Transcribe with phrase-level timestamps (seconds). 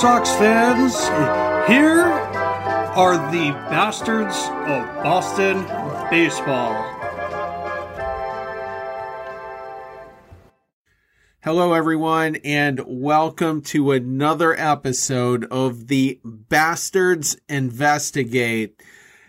[0.00, 0.94] Sox fans.
[1.68, 5.62] Here are the bastards of Boston
[6.08, 6.72] baseball.
[11.42, 18.80] Hello, everyone, and welcome to another episode of the Bastards Investigate.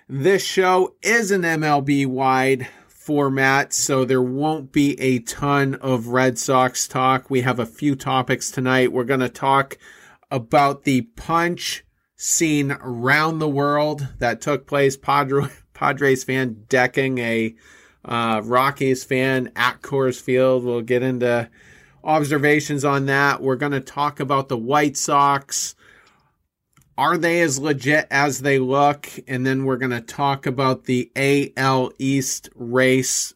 [0.08, 6.38] This show is an MLB wide format, so there won't be a ton of Red
[6.38, 7.28] Sox talk.
[7.28, 8.92] We have a few topics tonight.
[8.92, 9.80] We're going to talk
[10.32, 11.84] about the punch
[12.16, 14.98] scene around the world that took place.
[14.98, 17.56] Padre, Padres fan decking a
[18.06, 20.64] uh, Rockies fan at Coors Field.
[20.64, 21.50] We'll get into
[22.04, 23.42] observations on that.
[23.42, 25.76] We're going to talk about the White Sox.
[26.98, 29.08] Are they as legit as they look?
[29.28, 31.12] And then we're going to talk about the
[31.56, 33.34] AL East race,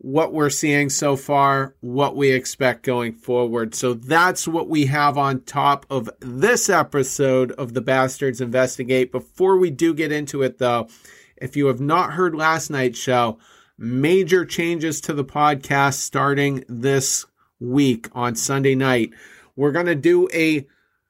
[0.00, 3.74] what we're seeing so far, what we expect going forward.
[3.74, 9.10] So that's what we have on top of this episode of the Bastards Investigate.
[9.10, 10.88] Before we do get into it, though,
[11.36, 13.38] if you have not heard last night's show,
[13.76, 17.26] major changes to the podcast starting this
[17.58, 19.10] week on Sunday night.
[19.56, 20.64] We're going to do a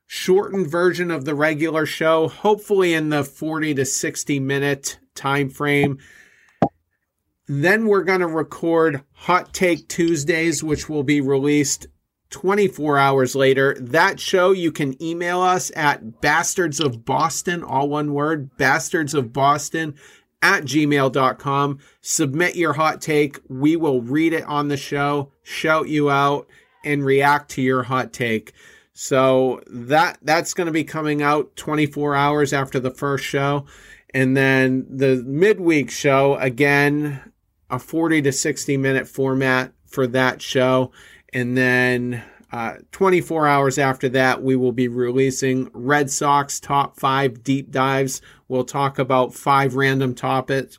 [0.07, 5.99] shortened version of the regular show, hopefully in the 40 to 60 minute time frame.
[7.49, 11.87] Then we're going to record Hot Take Tuesdays, which will be released
[12.31, 13.75] 24 hours later.
[13.81, 19.33] That show, you can email us at bastards of Boston, all one word, bastards of
[19.33, 19.95] Boston
[20.43, 21.79] at gmail.com.
[22.01, 23.39] Submit your hot take.
[23.49, 26.47] We will read it on the show, shout you out,
[26.85, 28.53] and react to your hot take.
[28.93, 33.65] So that that's going to be coming out 24 hours after the first show.
[34.15, 37.21] And then the midweek show, again,
[37.71, 40.93] a 40 to 60 minute format for that show.
[41.33, 47.43] And then uh, 24 hours after that, we will be releasing Red Sox top five
[47.43, 48.23] deep dives.
[48.49, 50.79] We'll talk about five random topics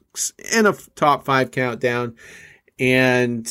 [0.52, 2.16] in a top five countdown.
[2.80, 3.48] And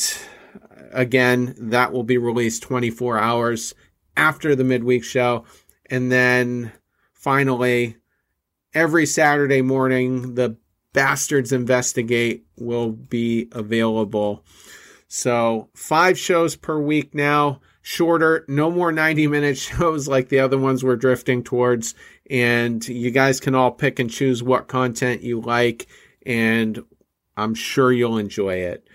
[0.91, 3.73] again, that will be released 24 hours
[4.17, 5.45] after the midweek show.
[5.89, 6.73] And then
[7.13, 7.95] finally,
[8.73, 10.57] every Saturday morning, the
[10.93, 14.43] Bastards Investigate will be available.
[15.07, 20.57] So, five shows per week now shorter, no more 90 minute shows like the other
[20.57, 21.95] ones we're drifting towards.
[22.29, 25.87] And you guys can all pick and choose what content you like,
[26.25, 26.83] and
[27.35, 28.87] I'm sure you'll enjoy it.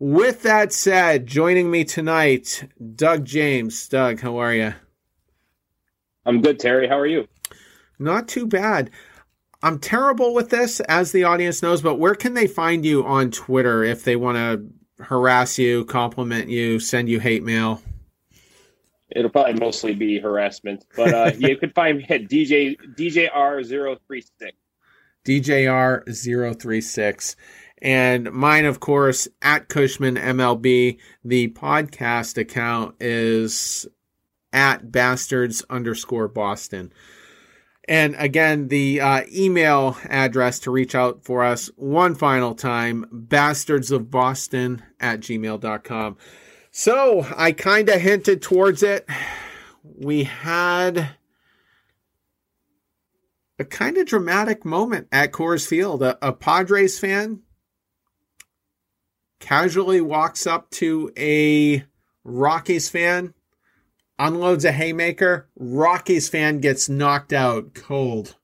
[0.00, 3.86] With that said, joining me tonight, Doug James.
[3.86, 4.74] Doug, how are you?
[6.26, 6.88] I'm good, Terry.
[6.88, 7.28] How are you?
[8.00, 8.90] Not too bad.
[9.62, 13.30] I'm terrible with this, as the audience knows, but where can they find you on
[13.30, 17.80] Twitter if they want to harass you, compliment you, send you hate mail?
[19.14, 24.30] It'll probably mostly be harassment, but uh, you could find me at DJ DJR036.
[25.24, 27.36] DJR036.
[27.80, 30.98] And mine, of course, at Cushman MLB.
[31.24, 33.86] The podcast account is
[34.52, 36.92] at bastards underscore Boston.
[37.88, 43.90] And again, the uh, email address to reach out for us one final time bastards
[43.90, 46.16] of Boston at gmail.com.
[46.70, 49.06] So I kind of hinted towards it.
[49.84, 51.16] We had
[53.58, 56.02] a kind of dramatic moment at Coors Field.
[56.02, 57.40] A, a, Padres fan
[59.38, 61.84] casually walks up to a
[62.24, 63.34] Rockies fan,
[64.26, 65.48] unloads a haymaker.
[65.56, 68.36] Rockies fan gets knocked out cold.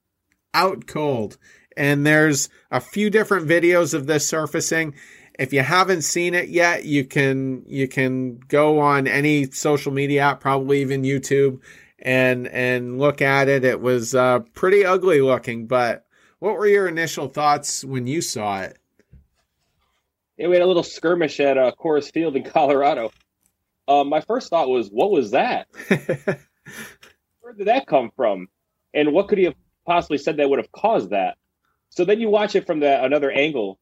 [0.55, 1.39] Out cold.
[1.77, 4.95] And there's a few different videos of this surfacing
[5.39, 10.22] if you haven't seen it yet, you can you can go on any social media
[10.22, 11.60] app, probably even YouTube,
[12.01, 13.65] and and look at it.
[13.65, 16.04] It was uh, pretty ugly looking, but
[16.41, 18.78] what were your initial thoughts when you saw it?
[20.36, 23.10] Yeah, we had a little skirmish at uh, Coors Field in Colorado.
[23.89, 25.67] Uh, my first thought was, what was that?
[27.41, 28.49] Where did that come from?
[28.93, 29.55] And what could he have
[29.87, 31.39] possibly said that would have caused that?
[31.89, 33.79] So then you watch it from the another angle,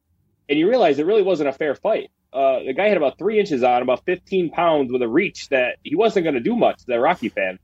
[0.47, 2.09] and you realize it really wasn't a fair fight.
[2.31, 5.77] Uh, the guy had about three inches on, about 15 pounds with a reach that
[5.83, 6.85] he wasn't going to do much.
[6.85, 7.59] The Rocky fan.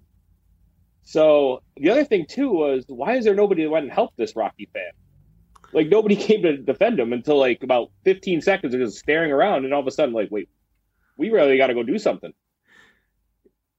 [1.04, 4.36] So the other thing too was why is there nobody that went and helped this
[4.36, 4.92] Rocky fan?
[5.72, 9.64] Like nobody came to defend him until like about 15 seconds of just staring around,
[9.64, 10.50] and all of a sudden, like, wait,
[11.18, 12.34] we really got to go do something.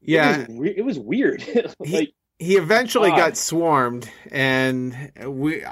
[0.00, 1.44] Yeah, it was, it was weird.
[1.78, 5.64] like he, he eventually uh, got swarmed, and we.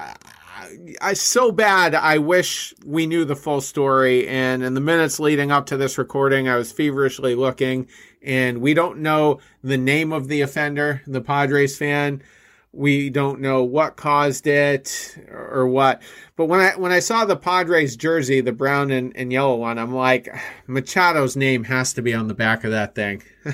[1.01, 1.95] I so bad.
[1.95, 4.29] I wish we knew the full story.
[4.29, 7.89] And in the minutes leading up to this recording, I was feverishly looking,
[8.23, 12.23] and we don't know the name of the offender, the Padres fan.
[12.73, 16.03] We don't know what caused it or what.
[16.37, 19.79] But when I when I saw the Padres jersey, the brown and, and yellow one,
[19.79, 20.29] I'm like,
[20.67, 23.23] Machado's name has to be on the back of that thing.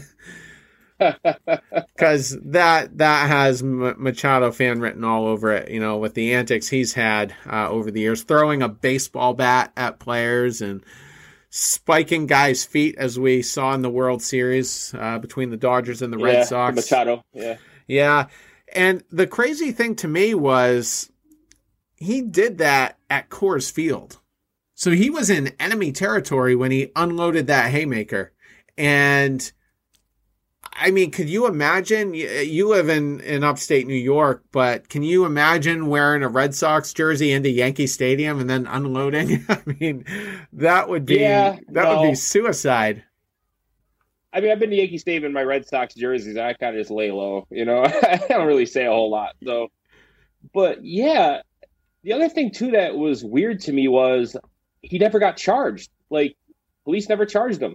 [0.99, 5.71] because that that has Machado fan written all over it.
[5.71, 9.73] You know, with the antics he's had uh, over the years, throwing a baseball bat
[9.77, 10.83] at players and
[11.51, 16.13] spiking guys' feet, as we saw in the World Series uh, between the Dodgers and
[16.13, 16.77] the yeah, Red Sox.
[16.77, 17.57] Machado, yeah,
[17.87, 18.27] yeah.
[18.75, 21.11] And the crazy thing to me was
[21.97, 24.19] he did that at Coors Field.
[24.75, 28.33] So he was in enemy territory when he unloaded that haymaker.
[28.77, 29.51] And
[30.73, 32.11] I mean, could you imagine?
[32.11, 36.55] Uh, you live in, in upstate New York, but can you imagine wearing a Red
[36.55, 39.45] Sox jersey into Yankee Stadium and then unloading?
[39.49, 40.05] I mean,
[40.53, 42.01] that would be yeah, that no.
[42.01, 43.03] would be suicide.
[44.39, 46.37] I mean, I've been to Yankee Stadium in my Red Sox jerseys.
[46.37, 47.83] I kind of just lay low, you know.
[47.85, 49.67] I don't really say a whole lot, so.
[50.55, 51.43] But yeah,
[52.05, 54.37] the other thing too that was weird to me was
[54.81, 55.91] he never got charged.
[56.09, 56.37] Like
[56.85, 57.75] police never charged him.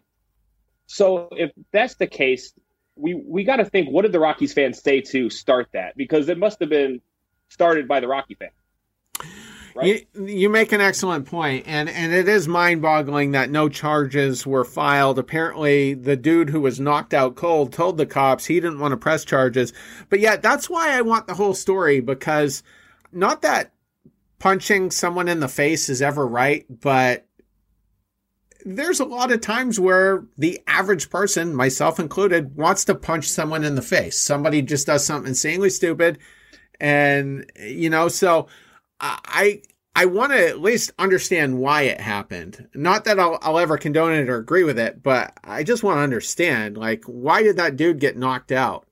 [0.85, 2.53] So if that's the case,
[2.95, 6.29] we we got to think what did the Rockies fans say to start that because
[6.29, 7.01] it must have been
[7.49, 8.51] started by the Rocky fan.
[9.81, 14.45] You, you make an excellent point, and and it is mind boggling that no charges
[14.45, 15.17] were filed.
[15.17, 18.97] Apparently, the dude who was knocked out cold told the cops he didn't want to
[18.97, 19.73] press charges,
[20.09, 22.61] but yet that's why I want the whole story because
[23.11, 23.73] not that
[24.39, 27.25] punching someone in the face is ever right, but
[28.65, 33.63] there's a lot of times where the average person, myself included, wants to punch someone
[33.63, 34.19] in the face.
[34.19, 36.19] Somebody just does something insanely stupid.
[36.79, 38.47] And, you know, so
[39.05, 39.61] I,
[39.95, 42.69] I want to at least understand why it happened.
[42.73, 45.97] Not that I'll, I'll ever condone it or agree with it, but I just want
[45.97, 48.87] to understand, like, why did that dude get knocked out?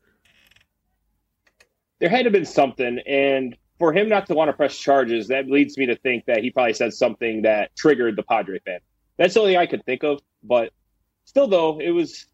[1.99, 2.99] There had to have been something.
[3.07, 6.39] And for him not to want to press charges, that leads me to think that
[6.39, 8.79] he probably said something that triggered the Padre fan.
[9.17, 10.19] That's the only I could think of.
[10.43, 10.73] But
[11.25, 12.25] still, though, it was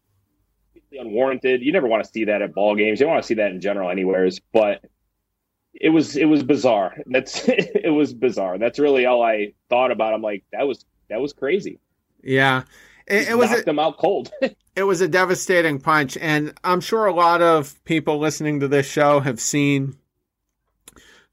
[0.90, 1.62] unwarranted.
[1.62, 2.98] You never want to see that at ball games.
[2.98, 4.40] You don't want to see that in general, anywheres.
[4.52, 4.84] But
[5.80, 6.96] it was it was bizarre.
[7.06, 8.58] That's it was bizarre.
[8.58, 10.14] That's really all I thought about.
[10.14, 11.80] I'm like, that was that was crazy.
[12.22, 12.62] Yeah.
[13.06, 14.30] It, it was knocked a, them out cold.
[14.76, 18.86] it was a devastating punch, and I'm sure a lot of people listening to this
[18.86, 19.96] show have seen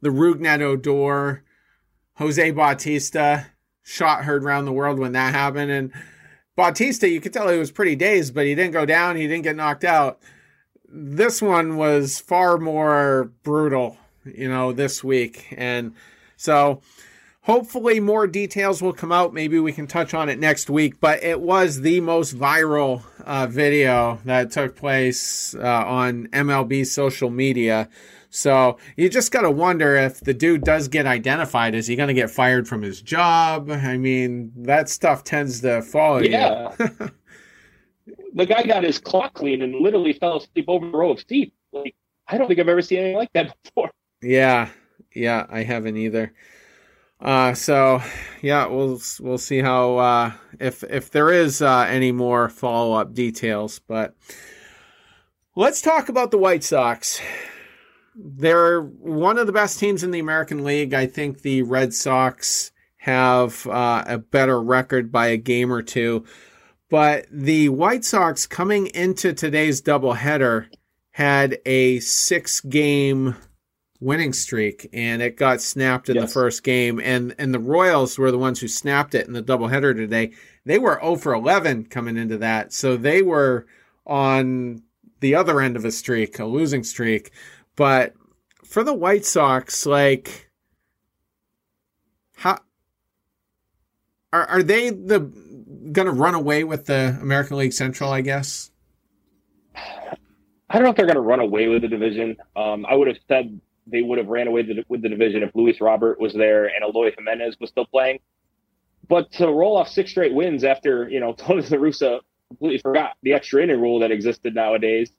[0.01, 1.43] the Rougned Odor,
[2.13, 3.47] Jose Bautista
[3.83, 5.69] shot heard around the world when that happened.
[5.69, 5.91] And
[6.55, 9.15] Bautista, you could tell he was pretty dazed, but he didn't go down.
[9.15, 10.19] He didn't get knocked out.
[10.87, 15.47] This one was far more brutal, you know, this week.
[15.55, 15.93] And
[16.37, 16.81] so
[17.41, 19.33] hopefully more details will come out.
[19.33, 20.99] Maybe we can touch on it next week.
[20.99, 27.29] But it was the most viral uh, video that took place uh, on MLB social
[27.29, 27.89] media.
[28.29, 32.09] So you just got to wonder if the dude does get identified, is he going
[32.09, 33.71] to get fired from his job?
[33.71, 36.75] I mean, that stuff tends to follow yeah.
[36.77, 37.11] you.
[38.33, 41.55] the guy got his clock clean and literally fell asleep over a row of seats.
[41.71, 41.95] Like,
[42.27, 43.91] I don't think I've ever seen anything like that before.
[44.21, 44.69] Yeah,
[45.13, 46.33] yeah, I haven't either.
[47.19, 48.01] Uh, so
[48.41, 53.13] yeah, we'll we'll see how uh, if if there is uh, any more follow up
[53.13, 54.15] details, but
[55.55, 57.21] let's talk about the White Sox
[58.15, 60.93] they're one of the best teams in the American League.
[60.93, 66.25] I think the Red Sox have uh, a better record by a game or two.
[66.89, 70.67] But the White Sox coming into today's doubleheader
[71.11, 73.35] had a six game
[73.99, 76.25] winning streak and it got snapped in yes.
[76.25, 79.43] the first game and and the Royals were the ones who snapped it in the
[79.43, 80.31] doubleheader today.
[80.65, 82.73] They were 0 for 11 coming into that.
[82.73, 83.65] So they were
[84.05, 84.83] on
[85.19, 87.31] the other end of a streak, a losing streak.
[87.75, 88.13] But
[88.63, 90.49] for the White Sox, like,
[92.35, 92.59] how
[94.33, 95.19] are are they the
[95.91, 98.11] going to run away with the American League Central?
[98.11, 98.71] I guess.
[99.75, 102.37] I don't know if they're going to run away with the division.
[102.55, 105.79] Um, I would have said they would have ran away with the division if Luis
[105.79, 108.19] Robert was there and Eloy Jimenez was still playing.
[109.07, 113.33] But to roll off six straight wins after you know Tony La completely forgot the
[113.33, 115.11] extra inning rule that existed nowadays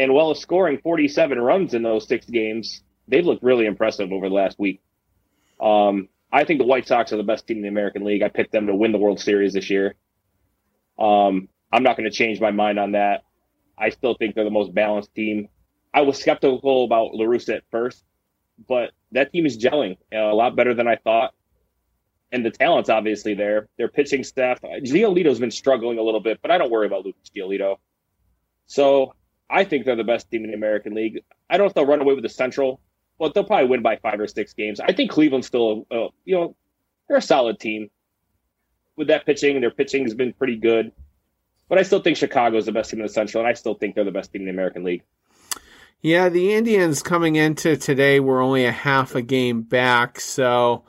[0.00, 4.34] and while scoring 47 runs in those six games, they've looked really impressive over the
[4.34, 4.80] last week.
[5.60, 8.22] Um, I think the White Sox are the best team in the American League.
[8.22, 9.96] I picked them to win the World Series this year.
[10.98, 13.24] Um, I'm not going to change my mind on that.
[13.76, 15.48] I still think they're the most balanced team.
[15.92, 18.04] I was skeptical about La Russa at first,
[18.68, 21.34] but that team is gelling a lot better than I thought.
[22.32, 23.68] And the talent's obviously there.
[23.76, 27.30] Their pitching staff, Giolito's been struggling a little bit, but I don't worry about Lucas
[27.34, 27.78] Giolito.
[28.66, 29.14] So
[29.48, 31.24] I think they're the best team in the American League.
[31.48, 32.80] I don't know if they'll run away with the Central,
[33.18, 34.78] but they'll probably win by five or six games.
[34.78, 36.54] I think Cleveland's still, uh, you know,
[37.08, 37.90] they're a solid team
[38.96, 39.60] with that pitching.
[39.60, 40.92] Their pitching has been pretty good,
[41.68, 43.74] but I still think Chicago is the best team in the Central, and I still
[43.74, 45.02] think they're the best team in the American League.
[46.02, 50.84] Yeah, the Indians coming into today were only a half a game back, so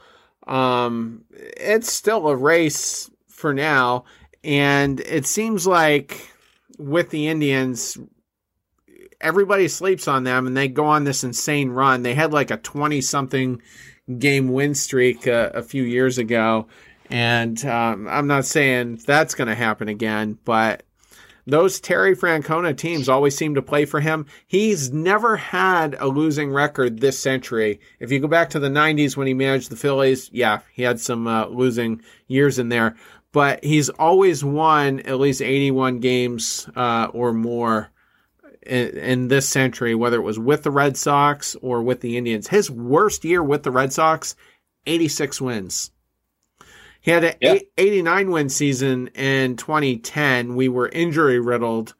[0.47, 4.05] um, it's still a race for now.
[4.43, 6.31] And it seems like
[6.77, 7.97] with the Indians,
[9.19, 12.03] everybody sleeps on them and they go on this insane run.
[12.03, 13.61] They had like a 20 something
[14.17, 16.67] game win streak uh, a few years ago.
[17.09, 20.83] And um, I'm not saying that's going to happen again, but
[21.45, 24.25] those Terry Francona teams always seem to play for him.
[24.47, 27.79] He's never had a losing record this century.
[27.99, 30.99] If you go back to the 90s when he managed the Phillies, yeah, he had
[30.99, 32.95] some uh, losing years in there,
[33.31, 37.89] but he's always won at least 81 games uh, or more
[38.63, 42.47] in, in, this century, whether it was with the Red Sox or with the Indians.
[42.47, 44.35] His worst year with the Red Sox,
[44.85, 45.91] 86 wins.
[47.01, 47.57] He had an yeah.
[47.77, 50.55] 89 win season in 2010.
[50.55, 51.95] We were injury riddled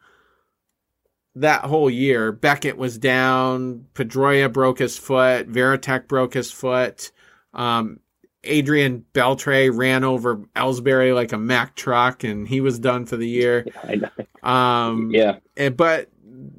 [1.36, 2.32] that whole year.
[2.32, 3.88] Beckett was down.
[3.96, 5.52] Pedroia broke his foot.
[5.52, 7.12] Varitek broke his foot.
[7.54, 8.00] Um,
[8.44, 13.28] Adrian Beltre ran over Ellsbury like a Mack truck, and he was done for the
[13.28, 13.66] year.
[14.44, 15.38] Um, yeah.
[15.56, 16.10] Eh, but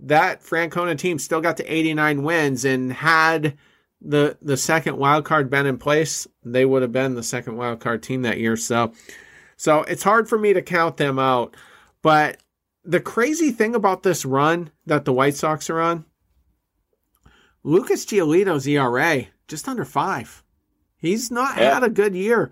[0.05, 3.59] that Francona team still got to 89 wins and had–
[4.05, 7.81] the the second wild card been in place, they would have been the second wild
[7.81, 8.57] card team that year.
[8.57, 8.93] So
[9.57, 11.57] so it's hard for me to count them out.
[12.03, 12.39] But
[12.85, 16.05] the crazy thing about this run that the White Sox are on,
[17.63, 20.43] Lucas Giolito's ERA just under five.
[20.97, 21.75] He's not yeah.
[21.75, 22.51] had a good year.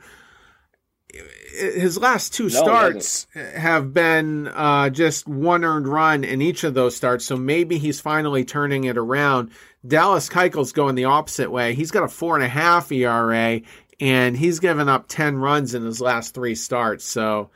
[1.52, 6.74] His last two no, starts have been uh, just one earned run in each of
[6.74, 7.24] those starts.
[7.24, 9.50] So maybe he's finally turning it around.
[9.86, 11.74] Dallas Keuchel's going the opposite way.
[11.74, 13.60] He's got a four and a half ERA,
[13.98, 17.04] and he's given up ten runs in his last three starts.
[17.04, 17.50] So,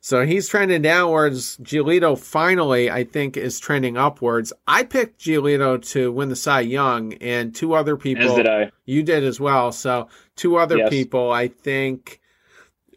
[0.00, 1.56] so he's trending downwards.
[1.58, 4.52] Giolito finally, I think, is trending upwards.
[4.66, 8.30] I picked Giolito to win the Cy Young, and two other people.
[8.30, 8.70] As did I.
[8.84, 9.72] You did as well.
[9.72, 10.90] So two other yes.
[10.90, 12.20] people, I think.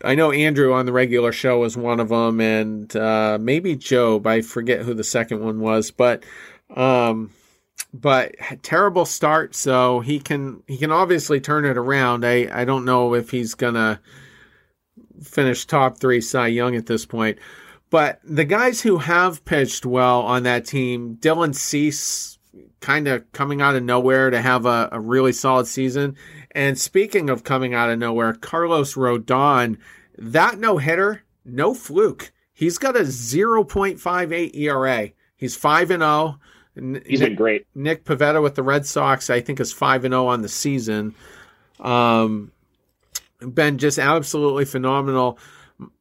[0.04, 4.28] I know Andrew on the regular show was one of them, and uh, maybe Job.
[4.28, 6.24] I forget who the second one was, but
[6.76, 7.32] um,
[7.94, 9.56] but terrible start.
[9.56, 12.26] So he can he can obviously turn it around.
[12.26, 14.02] I I don't know if he's gonna
[15.22, 17.40] finish top three Cy Young at this point.
[17.90, 22.40] But the guys who have pitched well on that team, Dylan Cease,
[22.80, 26.18] kind of coming out of nowhere to have a, a really solid season.
[26.54, 29.78] And speaking of coming out of nowhere, Carlos Rodon,
[30.18, 32.32] that no hitter, no fluke.
[32.54, 35.10] He's got a 0.58 ERA.
[35.36, 36.40] He's 5 and 0.
[36.76, 37.68] He's Nick, been great.
[37.76, 40.50] Nick Pivetta with the Red Sox, I think, is five and zero oh on the
[40.50, 41.14] season.
[41.80, 42.52] Um,
[43.40, 45.38] been just absolutely phenomenal.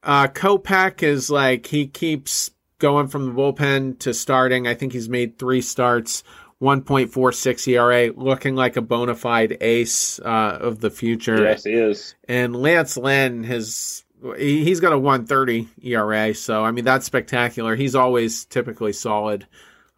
[0.02, 4.66] Uh, Kopech is like he keeps going from the bullpen to starting.
[4.66, 6.24] I think he's made three starts,
[6.62, 11.42] 1.46 ERA, looking like a bona fide ace uh, of the future.
[11.42, 12.14] Yes, he is.
[12.28, 14.04] And Lance Lynn has
[14.38, 17.74] he's got a 130 ERA, so I mean that's spectacular.
[17.74, 19.44] He's always typically solid.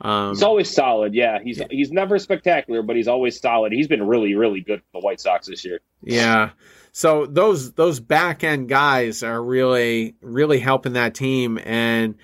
[0.00, 1.14] Um, he's always solid.
[1.14, 1.66] Yeah, he's yeah.
[1.70, 3.72] he's never spectacular, but he's always solid.
[3.72, 5.80] He's been really really good for the White Sox this year.
[6.02, 6.50] Yeah.
[6.92, 11.58] So those those back end guys are really really helping that team.
[11.62, 12.14] And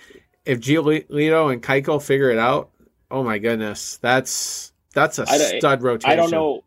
[0.47, 2.71] if Giolito and Keuchel figure it out,
[3.11, 6.11] oh my goodness, that's that's a stud rotation.
[6.11, 6.65] I don't know.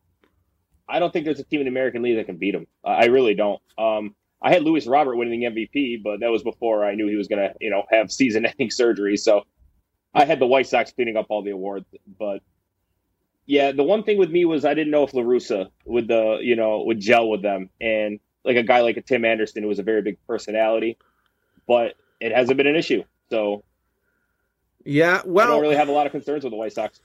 [0.88, 2.68] I don't think there's a team in the American League that can beat him.
[2.84, 3.62] I really don't.
[3.78, 7.16] Um, I had Luis Robert winning the MVP, but that was before I knew he
[7.16, 9.16] was going to, you know, have season-ending surgery.
[9.16, 9.44] So
[10.14, 11.86] I had the White Sox cleaning up all the awards,
[12.20, 12.42] but
[13.46, 16.40] yeah, the one thing with me was I didn't know if La Russa would the
[16.42, 19.70] you know would gel with them, and like a guy like a Tim Anderson who
[19.70, 20.98] was a very big personality,
[21.68, 23.04] but it hasn't been an issue.
[23.30, 23.64] So
[24.86, 27.00] yeah, well, I don't really have a lot of concerns with the White Sox.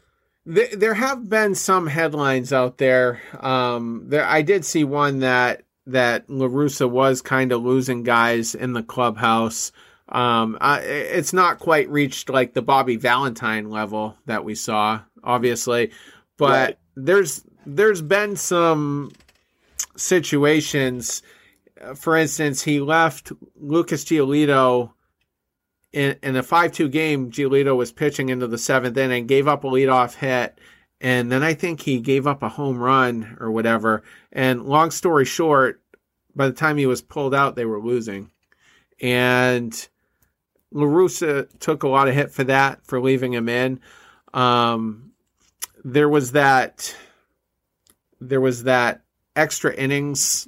[0.46, 3.20] There, there have been some headlines out there.
[3.40, 8.54] Um, there, I did see one that that La Russa was kind of losing guys
[8.54, 9.72] in the clubhouse.
[10.10, 15.90] Um, uh, it's not quite reached like the Bobby Valentine level that we saw, obviously,
[16.36, 16.78] but right.
[16.96, 19.12] there's there's been some
[19.96, 21.22] situations.
[21.94, 24.92] For instance, he left Lucas Giolito
[25.98, 27.30] in, in a 5 2 game.
[27.32, 30.60] Giolito was pitching into the seventh inning, gave up a leadoff hit,
[31.00, 34.04] and then I think he gave up a home run or whatever.
[34.32, 35.82] And long story short,
[36.36, 38.30] by the time he was pulled out, they were losing.
[39.00, 39.72] And
[40.72, 43.80] LaRussa took a lot of hit for that, for leaving him in.
[44.32, 45.12] Um,
[45.84, 46.94] there was that,
[48.20, 49.02] there was that
[49.34, 50.46] extra innings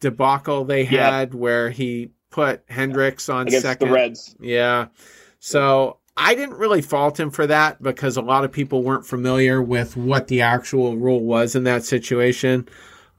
[0.00, 3.88] debacle they had where he put Hendriks on against second.
[3.88, 4.34] the Reds.
[4.40, 4.88] Yeah.
[5.40, 9.62] So I didn't really fault him for that because a lot of people weren't familiar
[9.62, 12.68] with what the actual rule was in that situation.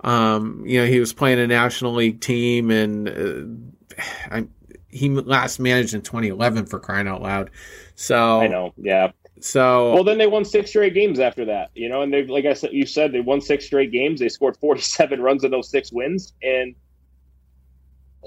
[0.02, 4.48] Um, you know, he was playing a National League team and uh, I,
[4.90, 7.52] he last managed in 2011 for crying out loud.
[7.96, 8.74] So I know.
[8.78, 9.12] Yeah.
[9.42, 12.46] So Well, then they won six straight games after that, you know, and they, like
[12.46, 14.20] I said, you said they won six straight games.
[14.20, 16.34] They scored 47 runs in those six wins.
[16.42, 16.76] And,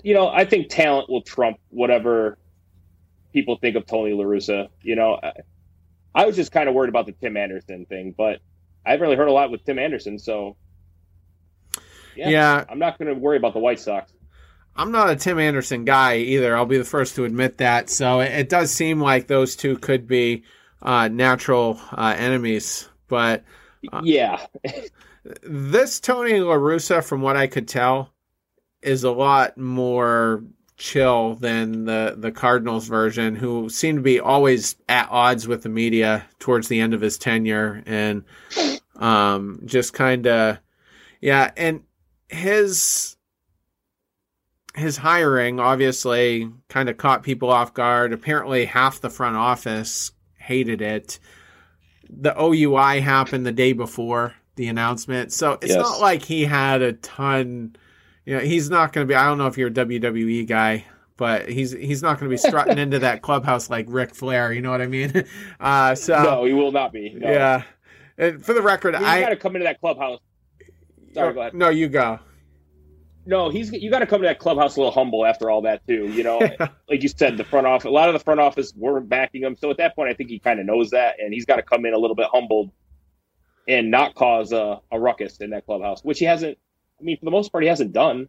[0.03, 2.39] you know, I think talent will trump whatever
[3.33, 4.69] people think of Tony LaRussa.
[4.83, 5.33] You know, I,
[6.15, 8.41] I was just kind of worried about the Tim Anderson thing, but
[8.85, 10.19] I haven't really heard a lot with Tim Anderson.
[10.19, 10.57] So,
[12.17, 14.13] yeah, yeah, I'm not going to worry about the White Sox.
[14.75, 16.57] I'm not a Tim Anderson guy either.
[16.57, 17.91] I'll be the first to admit that.
[17.91, 20.45] So it, it does seem like those two could be
[20.81, 22.89] uh, natural uh, enemies.
[23.09, 23.45] But
[24.03, 24.45] yeah.
[25.43, 28.11] this Tony LaRussa, from what I could tell,
[28.83, 30.43] is a lot more
[30.77, 35.69] chill than the, the Cardinals version, who seemed to be always at odds with the
[35.69, 38.25] media towards the end of his tenure and
[38.97, 40.59] um, just kind of,
[41.21, 41.51] yeah.
[41.57, 41.83] And
[42.29, 43.17] his
[44.75, 48.13] his hiring obviously kind of caught people off guard.
[48.13, 51.19] Apparently, half the front office hated it.
[52.09, 55.77] The OUI happened the day before the announcement, so it's Yes.
[55.79, 57.77] not like he had a ton.
[58.25, 59.15] You know, he's not going to be.
[59.15, 60.85] I don't know if you're a WWE guy,
[61.17, 64.53] but he's he's not going to be strutting into that clubhouse like Ric Flair.
[64.53, 65.25] You know what I mean?
[65.61, 67.15] Uh, so no, he will not be.
[67.15, 67.31] No.
[67.31, 67.63] yeah.
[68.19, 70.21] And for the record, You I got to come into that clubhouse.
[71.15, 71.55] Sorry, go ahead.
[71.55, 72.19] no, you go.
[73.25, 75.87] No, he's you got to come to that clubhouse a little humble after all that
[75.87, 76.09] too.
[76.09, 76.39] You know,
[76.89, 79.55] like you said, the front office, a lot of the front office weren't backing him.
[79.57, 81.63] So at that point, I think he kind of knows that, and he's got to
[81.63, 82.73] come in a little bit humbled
[83.69, 86.59] and not cause a, a ruckus in that clubhouse, which he hasn't.
[87.03, 88.29] I mean, for the most part, he hasn't done.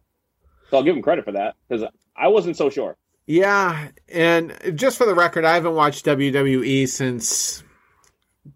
[0.70, 2.96] So I'll give him credit for that because I wasn't so sure.
[3.26, 7.62] Yeah, and just for the record, I haven't watched WWE since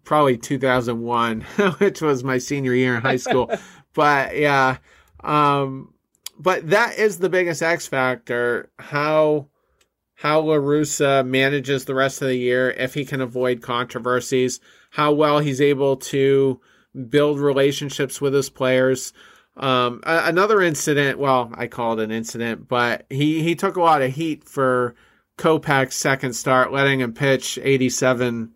[0.03, 1.41] probably 2001,
[1.79, 3.51] which was my senior year in high school.
[3.93, 4.77] but yeah,
[5.21, 5.93] um,
[6.37, 9.47] but that is the biggest X factor how
[10.13, 14.59] how LaRussa manages the rest of the year if he can avoid controversies,
[14.91, 16.59] how well he's able to
[17.07, 19.13] build relationships with his players.
[19.59, 24.01] Um, another incident, well, I call it an incident, but he, he took a lot
[24.01, 24.95] of heat for
[25.37, 28.53] Kopech's second start, letting him pitch 87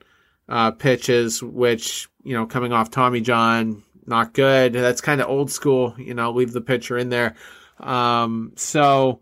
[0.48, 4.72] uh, pitches, which, you know, coming off Tommy John, not good.
[4.72, 7.36] That's kind of old school, you know, leave the pitcher in there.
[7.80, 9.20] Um, so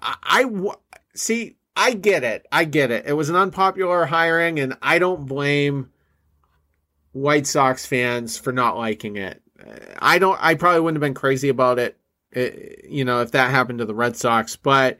[0.00, 0.48] I,
[1.14, 2.46] see, I get it.
[2.52, 3.06] I get it.
[3.06, 5.90] It was an unpopular hiring, and I don't blame
[7.12, 9.40] White Sox fans for not liking it.
[9.98, 10.38] I don't.
[10.40, 11.96] I probably wouldn't have been crazy about it,
[12.34, 12.50] eh,
[12.88, 14.56] you know, if that happened to the Red Sox.
[14.56, 14.98] But,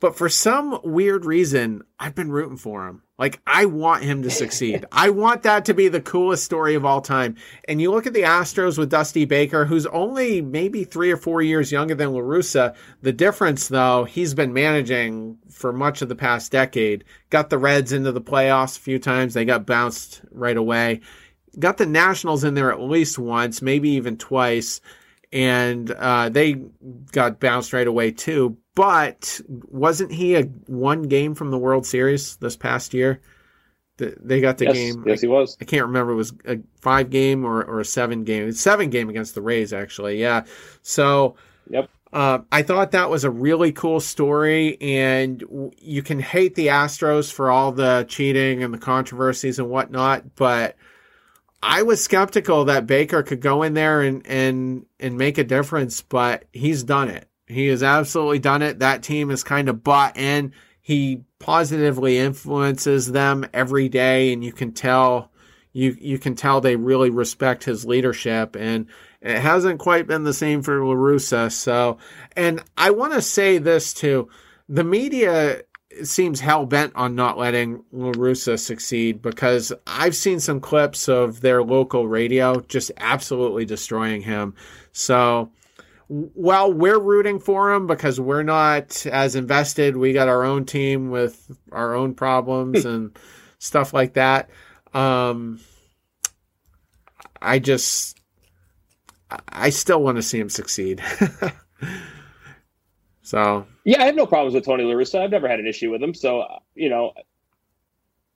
[0.00, 3.02] but for some weird reason, I've been rooting for him.
[3.18, 4.84] Like I want him to succeed.
[4.92, 7.36] I want that to be the coolest story of all time.
[7.68, 11.40] And you look at the Astros with Dusty Baker, who's only maybe three or four
[11.40, 12.74] years younger than LaRussa.
[13.02, 17.04] The difference, though, he's been managing for much of the past decade.
[17.30, 19.34] Got the Reds into the playoffs a few times.
[19.34, 21.00] They got bounced right away
[21.58, 24.80] got the Nationals in there at least once, maybe even twice,
[25.32, 26.54] and uh, they
[27.12, 28.56] got bounced right away too.
[28.74, 33.20] But wasn't he a one game from the World Series this past year?
[33.98, 35.04] The, they got the yes, game.
[35.06, 35.58] yes, he was.
[35.60, 36.12] I can't remember.
[36.12, 38.48] It was a five game or, or a seven game.
[38.48, 40.20] It's seven game against the Rays, actually.
[40.20, 40.44] Yeah.
[40.82, 41.36] So.
[41.68, 41.88] Yep.
[42.12, 46.66] Uh, I thought that was a really cool story, and w- you can hate the
[46.66, 50.76] Astros for all the cheating and the controversies and whatnot, but
[51.62, 56.02] I was skeptical that Baker could go in there and and and make a difference,
[56.02, 57.28] but he's done it.
[57.46, 58.80] He has absolutely done it.
[58.80, 60.52] That team is kind of bought in.
[60.80, 65.30] He positively influences them every day, and you can tell
[65.72, 68.86] you you can tell they really respect his leadership and
[69.20, 71.52] it hasn't quite been the same for LaRussa.
[71.52, 71.98] So,
[72.36, 74.28] and I want to say this too.
[74.68, 75.62] The media
[76.04, 81.62] seems hell bent on not letting LaRussa succeed because I've seen some clips of their
[81.62, 84.54] local radio just absolutely destroying him.
[84.92, 85.50] So,
[86.08, 91.10] while we're rooting for him because we're not as invested, we got our own team
[91.10, 93.16] with our own problems and
[93.58, 94.50] stuff like that.
[94.92, 95.60] Um,
[97.40, 98.20] I just,
[99.48, 101.02] I still want to see him succeed.
[103.22, 105.20] So yeah, I have no problems with Tony La Russa.
[105.20, 106.14] I've never had an issue with him.
[106.14, 107.12] So you know,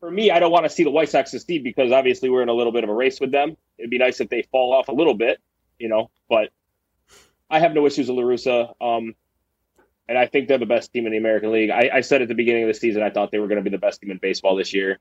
[0.00, 2.48] for me, I don't want to see the White Sox succeed because obviously we're in
[2.48, 3.56] a little bit of a race with them.
[3.78, 5.40] It'd be nice if they fall off a little bit,
[5.78, 6.10] you know.
[6.28, 6.50] But
[7.50, 8.74] I have no issues with La Russa.
[8.80, 9.14] Um,
[10.08, 11.70] and I think they're the best team in the American League.
[11.70, 13.68] I, I said at the beginning of the season I thought they were going to
[13.68, 14.98] be the best team in baseball this year.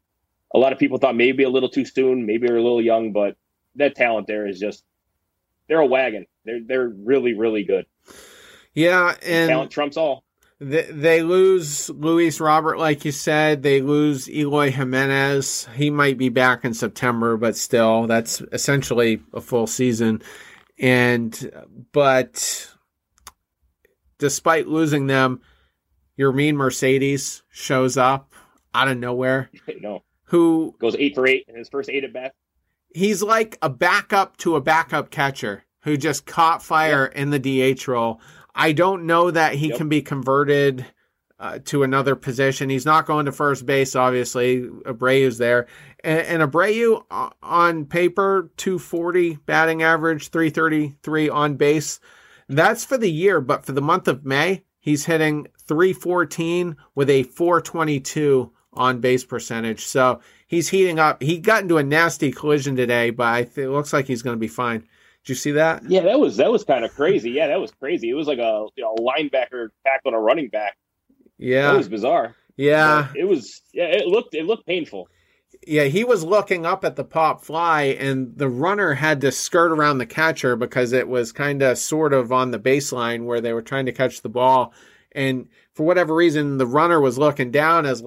[0.54, 3.12] A lot of people thought maybe a little too soon, maybe they're a little young,
[3.12, 3.36] but
[3.76, 4.84] that talent there is just
[5.68, 6.26] they're a wagon.
[6.46, 7.86] They're they're really really good.
[8.76, 10.24] Yeah, and talent trumps all.
[10.60, 13.64] They, they lose Luis Robert, like you said.
[13.64, 15.68] They lose Eloy Jimenez.
[15.76, 20.22] He might be back in September, but still, that's essentially a full season.
[20.78, 21.52] And
[21.92, 22.70] but
[24.18, 25.42] despite losing them,
[26.20, 28.34] Yermin Mercedes shows up
[28.74, 29.50] out of nowhere.
[29.82, 30.04] no.
[30.26, 32.34] Who goes eight for eight in his first eight at bat.
[32.94, 37.40] He's like a backup to a backup catcher who just caught fire in the
[37.76, 38.20] DH role.
[38.56, 39.78] I don't know that he yep.
[39.78, 40.86] can be converted
[41.40, 42.70] uh, to another position.
[42.70, 44.62] He's not going to first base, obviously.
[44.62, 45.68] Abreu's there.
[46.04, 47.04] And, and Abreu
[47.44, 52.00] on paper, 240 batting average, 333 on base.
[52.48, 57.24] That's for the year, but for the month of May, he's hitting 314 with a
[57.24, 59.86] 422 on base percentage.
[59.86, 61.22] So he's heating up.
[61.22, 64.48] He got into a nasty collision today, but it looks like he's going to be
[64.48, 64.88] fine.
[65.26, 65.84] Did you see that?
[65.90, 67.32] Yeah, that was that was kind of crazy.
[67.32, 68.10] Yeah, that was crazy.
[68.10, 70.78] It was like a you know, linebacker tackling a running back.
[71.38, 72.36] Yeah, it was bizarre.
[72.56, 73.62] Yeah, it was.
[73.74, 75.10] Yeah, it looked it looked painful
[75.66, 79.72] yeah, he was looking up at the pop fly, and the runner had to skirt
[79.72, 83.54] around the catcher because it was kind of sort of on the baseline where they
[83.54, 84.74] were trying to catch the ball.
[85.12, 88.04] And for whatever reason, the runner was looking down as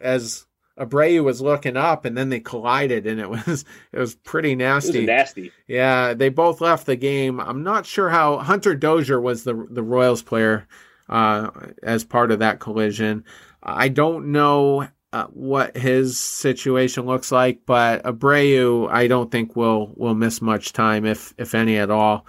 [0.00, 0.46] as
[0.82, 5.00] Abreu was looking up, and then they collided, and it was it was pretty nasty.
[5.00, 5.52] Was nasty.
[5.68, 7.40] Yeah, they both left the game.
[7.40, 10.66] I'm not sure how Hunter Dozier was the the Royals player
[11.08, 11.50] uh,
[11.82, 13.24] as part of that collision.
[13.62, 19.92] I don't know uh, what his situation looks like, but Abreu, I don't think will
[19.96, 22.26] will miss much time, if if any at all.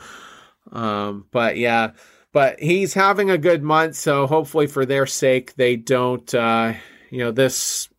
[0.71, 1.91] Um, but yeah,
[2.33, 6.31] but he's having a good month, so hopefully for their sake they don't.
[6.33, 6.73] Uh,
[7.13, 7.89] you know, this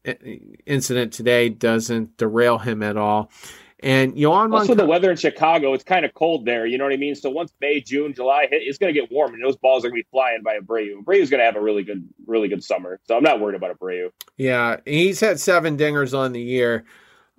[0.67, 3.31] incident today doesn't derail him at all.
[3.79, 6.67] And Yoan also Moncada, the weather in Chicago, it's kind of cold there.
[6.67, 7.15] You know what I mean?
[7.15, 9.89] So once May, June, July hit, it's going to get warm, and those balls are
[9.91, 11.01] going to be flying by Abreu.
[11.05, 12.99] Abreu's going to have a really good, really good summer.
[13.05, 14.11] So I'm not worried about Abreu.
[14.37, 16.85] Yeah, he's had seven dingers on the year.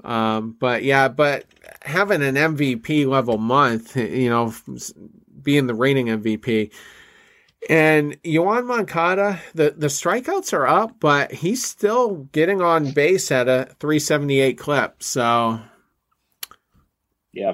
[0.01, 1.45] Um, but yeah, but
[1.81, 4.53] having an MVP level month, you know,
[5.41, 6.71] being the reigning MVP.
[7.69, 13.47] And Yoan Moncada, the, the strikeouts are up, but he's still getting on base at
[13.47, 15.01] a 378 clip.
[15.01, 15.60] So
[17.36, 17.54] yeah.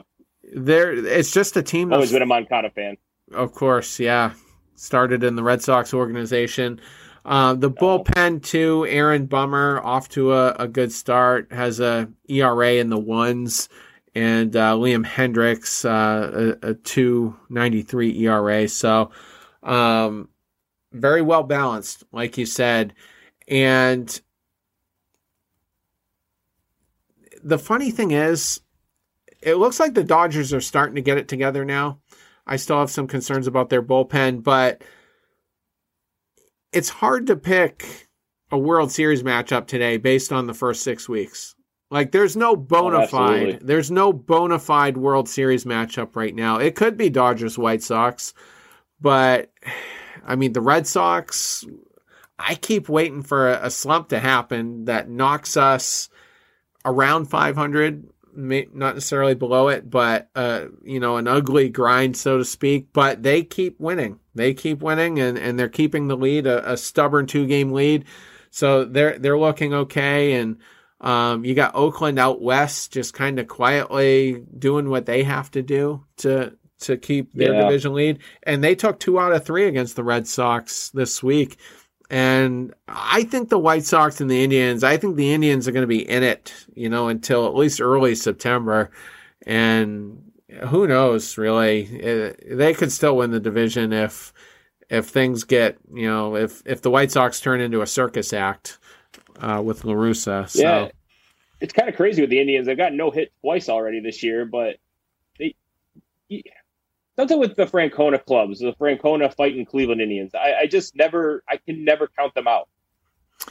[0.53, 1.91] There, it's just a team.
[1.91, 2.97] Always been a Moncada fan.
[3.33, 4.33] Of course, yeah.
[4.75, 6.79] Started in the Red Sox organization.
[7.25, 8.85] Uh, the bullpen too.
[8.87, 11.51] Aaron Bummer off to a, a, good start.
[11.51, 13.69] Has a ERA in the ones,
[14.15, 18.67] and uh, Liam Hendriks uh, a, a two ninety three ERA.
[18.67, 19.11] So,
[19.63, 20.29] um,
[20.91, 22.93] very well balanced, like you said,
[23.47, 24.21] and
[27.43, 28.61] the funny thing is,
[29.41, 31.99] it looks like the Dodgers are starting to get it together now.
[32.45, 34.83] I still have some concerns about their bullpen, but
[36.71, 38.07] it's hard to pick
[38.51, 41.55] a World Series matchup today based on the first six weeks.
[41.89, 46.57] Like there's no bona oh, fide, there's no bona fide World Series matchup right now.
[46.57, 48.33] It could be Dodgers White Sox,
[49.01, 49.51] but
[50.25, 51.65] I mean the Red Sox.
[52.37, 56.09] I keep waiting for a slump to happen that knocks us
[56.83, 62.37] around 500 may, not necessarily below it, but uh, you know, an ugly grind, so
[62.37, 62.93] to speak.
[62.93, 64.19] But they keep winning.
[64.35, 68.05] They keep winning, and, and they're keeping the lead, a, a stubborn two game lead.
[68.49, 70.33] So they're they're looking okay.
[70.33, 70.57] And
[70.99, 75.61] um, you got Oakland out west, just kind of quietly doing what they have to
[75.61, 77.61] do to to keep their yeah.
[77.61, 78.19] division lead.
[78.43, 81.57] And they took two out of three against the Red Sox this week.
[82.09, 85.83] And I think the White Sox and the Indians, I think the Indians are going
[85.83, 88.91] to be in it, you know, until at least early September.
[89.47, 90.31] And
[90.67, 91.83] who knows, really?
[92.45, 94.33] They could still win the division if
[94.89, 98.77] if things get, you know, if if the White Sox turn into a circus act
[99.39, 100.49] uh, with La Russa.
[100.49, 100.61] So.
[100.61, 100.89] Yeah,
[101.61, 102.67] it's kind of crazy with the Indians.
[102.67, 104.75] They've got no hit twice already this year, but
[105.39, 105.55] they
[107.15, 110.33] something with the Francona clubs, the Francona fighting Cleveland Indians.
[110.35, 112.69] I, I, just never, I can never count them out.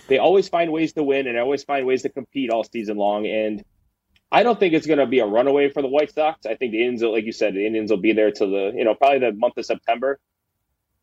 [0.08, 3.26] They always find ways to win and always find ways to compete all season long.
[3.26, 3.64] And
[4.30, 6.46] I don't think it's going to be a runaway for the White Sox.
[6.46, 8.84] I think the Indians, like you said, the Indians will be there till the, you
[8.84, 10.20] know, probably the month of September.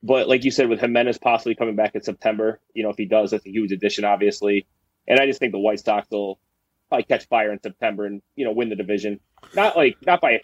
[0.04, 3.06] but like you said, with Jimenez possibly coming back in September, you know, if he
[3.06, 4.66] does, that's a huge addition, obviously.
[5.08, 6.40] And I just think the White Sox will
[6.90, 9.20] probably catch fire in September and you know win the division.
[9.54, 10.42] Not like not by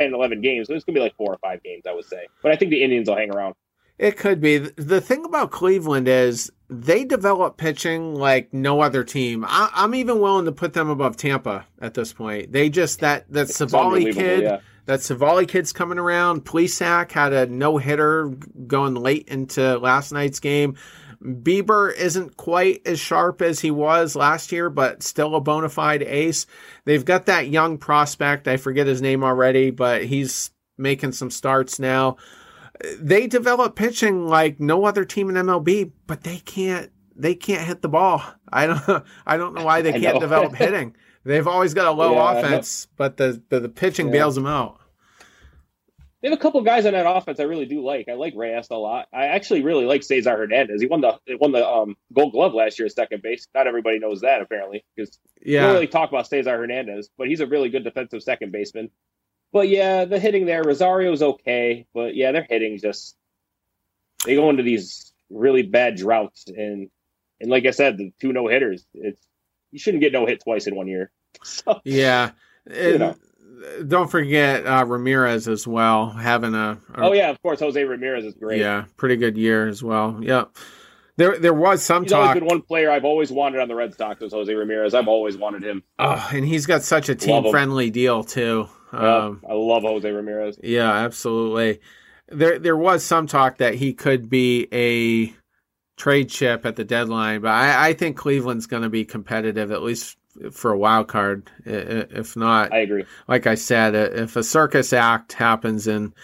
[0.00, 0.68] 10, 11 games.
[0.70, 2.26] It's gonna be like four or five games, I would say.
[2.42, 3.54] But I think the Indians will hang around.
[3.98, 4.56] It could be.
[4.56, 9.44] The thing about Cleveland is they develop pitching like no other team.
[9.46, 12.50] I, am even willing to put them above Tampa at this point.
[12.50, 14.60] They just that that Civale kid, yeah.
[14.86, 16.46] that Civale kid's coming around.
[16.46, 18.28] Plesac had a no hitter
[18.66, 20.76] going late into last night's game.
[21.22, 26.02] Bieber isn't quite as sharp as he was last year, but still a bona fide
[26.02, 26.46] ace.
[26.86, 28.48] They've got that young prospect.
[28.48, 32.16] I forget his name already, but he's making some starts now.
[32.98, 37.82] They develop pitching like no other team in MLB, but they can't they can't hit
[37.82, 38.22] the ball.
[38.50, 40.96] I don't I don't know why they can't develop hitting.
[41.24, 44.12] They've always got a low yeah, offense, but the, the, the pitching yeah.
[44.12, 44.80] bails them out.
[46.20, 48.08] They have a couple guys on that offense I really do like.
[48.08, 49.08] I like Reyes a lot.
[49.12, 50.82] I actually really like Cesar Hernandez.
[50.82, 53.48] He won the won the um, Gold Glove last year at second base.
[53.54, 55.60] Not everybody knows that apparently because yeah.
[55.60, 58.90] we don't really talk about Cesar Hernandez, but he's a really good defensive second baseman.
[59.50, 63.16] But yeah, the hitting there, Rosario's okay, but yeah, their hitting just
[64.26, 66.90] they go into these really bad droughts and
[67.40, 68.84] and like I said, the two no hitters.
[68.92, 69.26] It's
[69.70, 71.10] you shouldn't get no hit twice in one year.
[71.44, 72.32] So, yeah.
[72.68, 73.16] you know
[73.86, 78.24] don't forget uh, Ramirez as well, having a, a, Oh yeah, of course, Jose Ramirez
[78.24, 78.60] is great.
[78.60, 80.18] Yeah, pretty good year as well.
[80.20, 80.56] Yep.
[81.16, 82.20] There, there was some he's talk.
[82.20, 84.94] Always been one player I've always wanted on the Red Sox was Jose Ramirez.
[84.94, 85.82] I've always wanted him.
[85.98, 88.68] Oh, and he's got such a team friendly deal too.
[88.92, 90.58] Um, I love Jose Ramirez.
[90.62, 91.80] Yeah, absolutely.
[92.28, 95.34] There, there was some talk that he could be a
[96.00, 99.82] trade chip at the deadline, but I, I think Cleveland's going to be competitive at
[99.82, 100.16] least
[100.52, 101.50] for a wild card.
[101.64, 103.04] If not, I agree.
[103.28, 106.14] Like I said, if a circus act happens in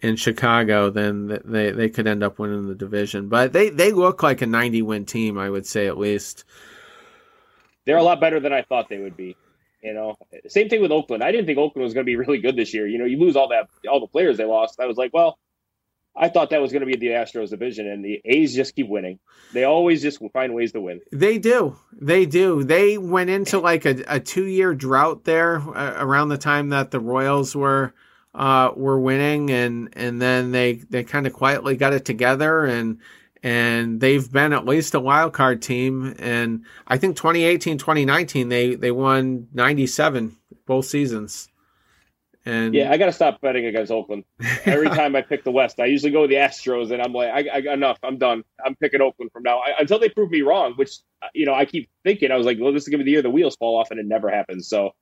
[0.00, 3.28] in Chicago, then they they could end up winning the division.
[3.28, 6.44] But they they look like a 90 win team, I would say at least.
[7.84, 9.36] They're a lot better than I thought they would be.
[9.82, 10.16] You know,
[10.48, 11.22] same thing with Oakland.
[11.22, 12.86] I didn't think Oakland was going to be really good this year.
[12.86, 14.80] You know, you lose all that all the players they lost.
[14.80, 15.38] I was like, well,
[16.16, 18.88] I thought that was going to be the Astros division, and the A's just keep
[18.88, 19.18] winning.
[19.52, 21.00] They always just find ways to win.
[21.12, 21.76] They do.
[21.92, 22.64] They do.
[22.64, 26.90] They went into like a, a two year drought there uh, around the time that
[26.90, 27.92] the Royals were
[28.34, 32.98] uh, were winning, and and then they they kind of quietly got it together, and
[33.42, 36.14] and they've been at least a wild card team.
[36.18, 41.48] And I think 2018, 2019, they they won 97 both seasons.
[42.46, 44.24] And yeah, I got to stop betting against Oakland.
[44.64, 47.28] Every time I pick the West, I usually go with the Astros, and I'm like,
[47.28, 47.98] I, I enough.
[48.04, 48.44] I'm done.
[48.64, 50.74] I'm picking Oakland from now I, until they prove me wrong.
[50.76, 50.92] Which
[51.34, 52.30] you know, I keep thinking.
[52.30, 53.98] I was like, well, this is gonna be the year the wheels fall off, and
[53.98, 54.68] it never happens.
[54.68, 54.92] So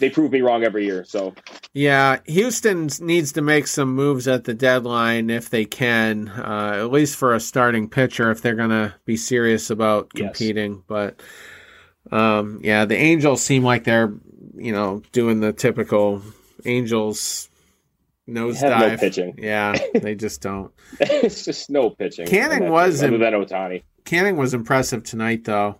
[0.00, 1.04] they prove me wrong every year.
[1.04, 1.34] So
[1.74, 6.90] yeah, Houston needs to make some moves at the deadline if they can, uh, at
[6.90, 10.76] least for a starting pitcher if they're gonna be serious about competing.
[10.76, 10.82] Yes.
[10.86, 11.22] But
[12.10, 14.14] um, yeah, the Angels seem like they're
[14.54, 16.22] you know doing the typical
[16.66, 17.48] Angels
[18.28, 18.90] nosedive.
[18.90, 19.34] No pitching.
[19.38, 20.72] Yeah, they just don't.
[21.00, 22.26] it's just no pitching.
[22.26, 23.82] Canning was other than Ohtani.
[24.04, 25.78] Canning was impressive tonight, though.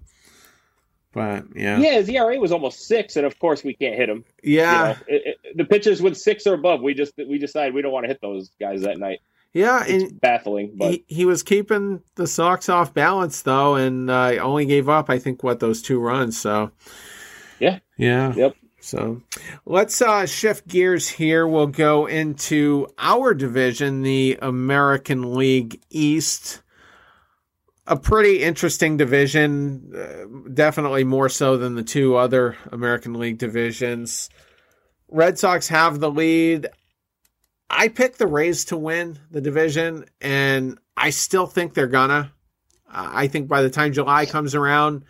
[1.13, 4.25] But yeah, yeah, his ERA was almost six, and of course we can't hit him.
[4.43, 7.73] Yeah, you know, it, it, the pitchers with six or above, we just we decide
[7.73, 9.21] we don't want to hit those guys that night.
[9.55, 10.73] Yeah, it's and baffling.
[10.77, 15.09] But he, he, was keeping the Sox off balance though, and uh, only gave up
[15.09, 16.39] I think what those two runs.
[16.39, 16.71] So
[17.59, 18.57] yeah, yeah, yep.
[18.87, 19.21] So
[19.65, 21.45] let's uh, shift gears here.
[21.45, 26.63] We'll go into our division, the American League East.
[27.89, 34.31] A pretty interesting division, uh, definitely more so than the two other American League divisions.
[35.09, 36.69] Red Sox have the lead.
[37.69, 42.33] I picked the Rays to win the division, and I still think they're gonna.
[42.89, 45.05] I think by the time July comes around,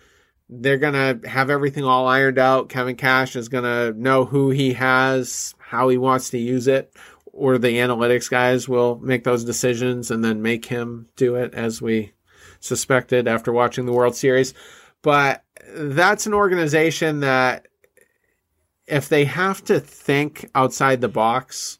[0.49, 2.69] they're going to have everything all ironed out.
[2.69, 6.93] Kevin Cash is going to know who he has, how he wants to use it,
[7.27, 11.83] or the analytics guys will make those decisions and then make him do it as
[11.83, 12.13] we
[12.61, 14.55] suspected after watching the World Series.
[15.03, 17.67] But that's an organization that
[18.87, 21.79] if they have to think outside the box,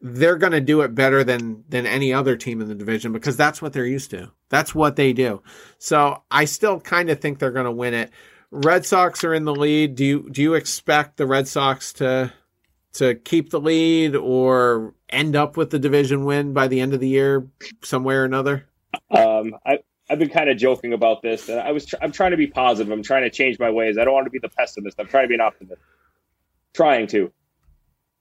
[0.00, 3.36] they're going to do it better than than any other team in the division because
[3.36, 4.30] that's what they're used to.
[4.48, 5.42] That's what they do.
[5.78, 8.10] So I still kind of think they're going to win it.
[8.50, 9.94] Red Sox are in the lead.
[9.94, 12.32] Do you do you expect the Red Sox to
[12.94, 17.00] to keep the lead or end up with the division win by the end of
[17.00, 17.48] the year,
[17.82, 18.66] somewhere or another?
[19.10, 19.78] Um, I
[20.08, 22.92] I've been kind of joking about this, I was tr- I'm trying to be positive.
[22.92, 23.98] I'm trying to change my ways.
[23.98, 25.00] I don't want to be the pessimist.
[25.00, 25.82] I'm trying to be an optimist.
[26.74, 27.32] Trying to.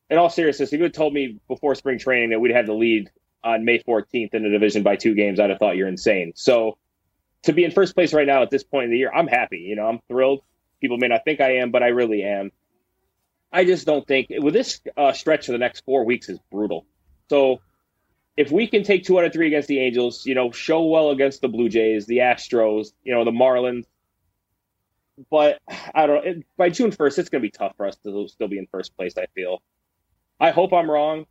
[0.09, 2.73] In all seriousness, if you had told me before spring training that we'd have the
[2.73, 3.09] lead
[3.43, 6.33] on May 14th in the division by two games, I'd have thought you're insane.
[6.35, 6.77] So
[7.43, 9.59] to be in first place right now at this point in the year, I'm happy.
[9.59, 10.41] You know, I'm thrilled.
[10.81, 12.51] People may not think I am, but I really am.
[13.51, 16.85] I just don't think with this uh, stretch of the next four weeks is brutal.
[17.29, 17.61] So
[18.37, 21.11] if we can take two out of three against the Angels, you know, show well
[21.11, 23.85] against the Blue Jays, the Astros, you know, the Marlins,
[25.31, 25.59] but
[25.93, 26.41] I don't know.
[26.57, 28.95] By June first, it's going to be tough for us to still be in first
[28.97, 29.17] place.
[29.17, 29.61] I feel.
[30.39, 31.25] I hope I'm wrong.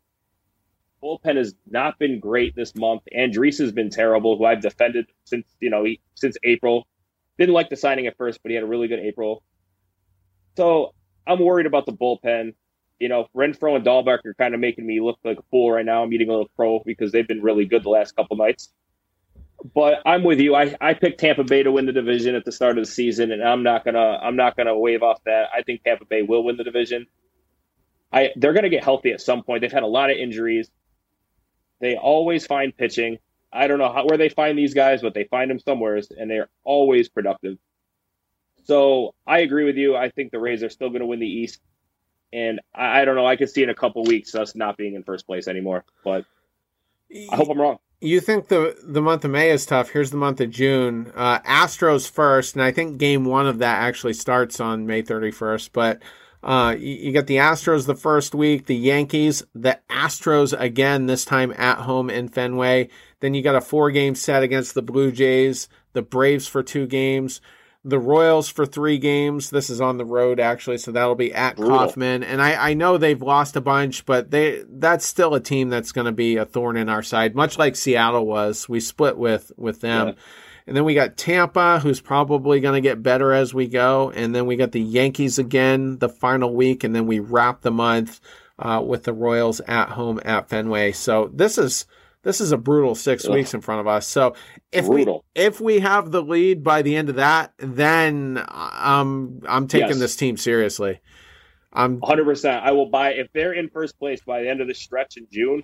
[1.02, 3.02] Bullpen has not been great this month.
[3.14, 6.86] Andriese has been terrible, who I've defended since you know he, since April.
[7.38, 9.42] Didn't like the signing at first, but he had a really good April.
[10.56, 10.94] So
[11.26, 12.54] I'm worried about the bullpen.
[12.98, 15.84] You know, Renfroe and Dalbec are kind of making me look like a fool right
[15.84, 16.02] now.
[16.02, 18.72] I'm eating a little crow because they've been really good the last couple nights.
[19.74, 20.54] But I'm with you.
[20.54, 23.32] I, I picked Tampa Bay to win the division at the start of the season,
[23.32, 25.48] and I'm not gonna I'm not gonna wave off that.
[25.56, 27.06] I think Tampa Bay will win the division.
[28.14, 29.60] I they're gonna get healthy at some point.
[29.60, 30.70] They've had a lot of injuries.
[31.80, 33.18] They always find pitching.
[33.52, 36.30] I don't know how, where they find these guys, but they find them somewhere, and
[36.30, 37.58] they're always productive.
[38.64, 39.96] So I agree with you.
[39.96, 41.60] I think the Rays are still going to win the East,
[42.32, 43.26] and I, I don't know.
[43.26, 46.24] I could see in a couple weeks us not being in first place anymore, but
[47.30, 47.78] I hope I'm wrong.
[48.00, 49.90] You think the the month of May is tough?
[49.90, 51.12] Here's the month of June.
[51.14, 55.70] Uh, Astros first, and I think Game One of that actually starts on May 31st.
[55.72, 56.02] But
[56.44, 61.24] uh, you, you got the Astros the first week, the Yankees, the Astros again this
[61.24, 62.90] time at home in Fenway.
[63.20, 66.86] Then you got a four game set against the Blue Jays, the Braves for two
[66.86, 67.40] games,
[67.82, 69.48] the Royals for three games.
[69.48, 71.78] This is on the road actually, so that'll be at Brutal.
[71.78, 72.22] Kauffman.
[72.22, 75.92] And I, I know they've lost a bunch, but they that's still a team that's
[75.92, 78.68] going to be a thorn in our side, much like Seattle was.
[78.68, 80.08] We split with with them.
[80.08, 80.14] Yeah.
[80.66, 84.10] And then we got Tampa, who's probably going to get better as we go.
[84.10, 87.70] And then we got the Yankees again the final week, and then we wrap the
[87.70, 88.20] month
[88.58, 90.92] uh, with the Royals at home at Fenway.
[90.92, 91.86] So this is
[92.22, 93.32] this is a brutal six Ugh.
[93.32, 94.06] weeks in front of us.
[94.08, 94.34] So
[94.72, 95.24] if brutal.
[95.36, 99.88] we if we have the lead by the end of that, then um, I'm taking
[99.88, 99.98] yes.
[99.98, 101.00] this team seriously.
[101.72, 102.24] I'm 100.
[102.24, 105.16] percent I will buy if they're in first place by the end of the stretch
[105.16, 105.62] in June.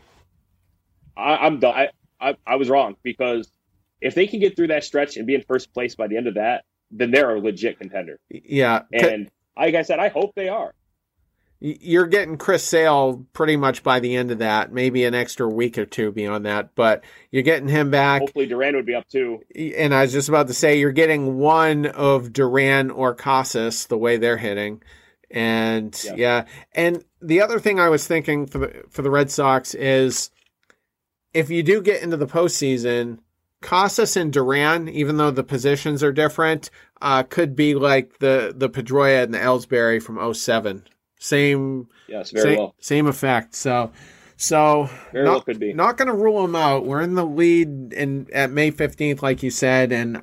[1.16, 1.74] I, am done.
[1.74, 1.88] I,
[2.20, 3.50] I, I was wrong because
[4.00, 6.26] if they can get through that stretch and be in first place by the end
[6.26, 8.18] of that, then they're a legit contender.
[8.28, 10.74] Yeah, and like I said, I hope they are
[11.60, 15.76] you're getting Chris Sale pretty much by the end of that, maybe an extra week
[15.76, 18.22] or two beyond that, but you're getting him back.
[18.22, 19.40] Hopefully Duran would be up too.
[19.54, 23.98] And I was just about to say you're getting one of Duran or Casas the
[23.98, 24.82] way they're hitting.
[25.30, 26.14] And yeah.
[26.16, 26.44] yeah.
[26.72, 30.30] And the other thing I was thinking for the for the Red Sox is
[31.34, 33.18] if you do get into the postseason,
[33.60, 36.70] Casas and Duran, even though the positions are different,
[37.02, 40.84] uh, could be like the the Pedroia and the Ellsbury from 07
[41.20, 41.88] same.
[42.08, 42.74] Yes, very same, well.
[42.80, 43.54] Same effect.
[43.54, 43.92] So,
[44.36, 45.72] so very not, well could be.
[45.72, 46.86] Not going to rule them out.
[46.86, 50.20] We're in the lead in at May fifteenth, like you said, and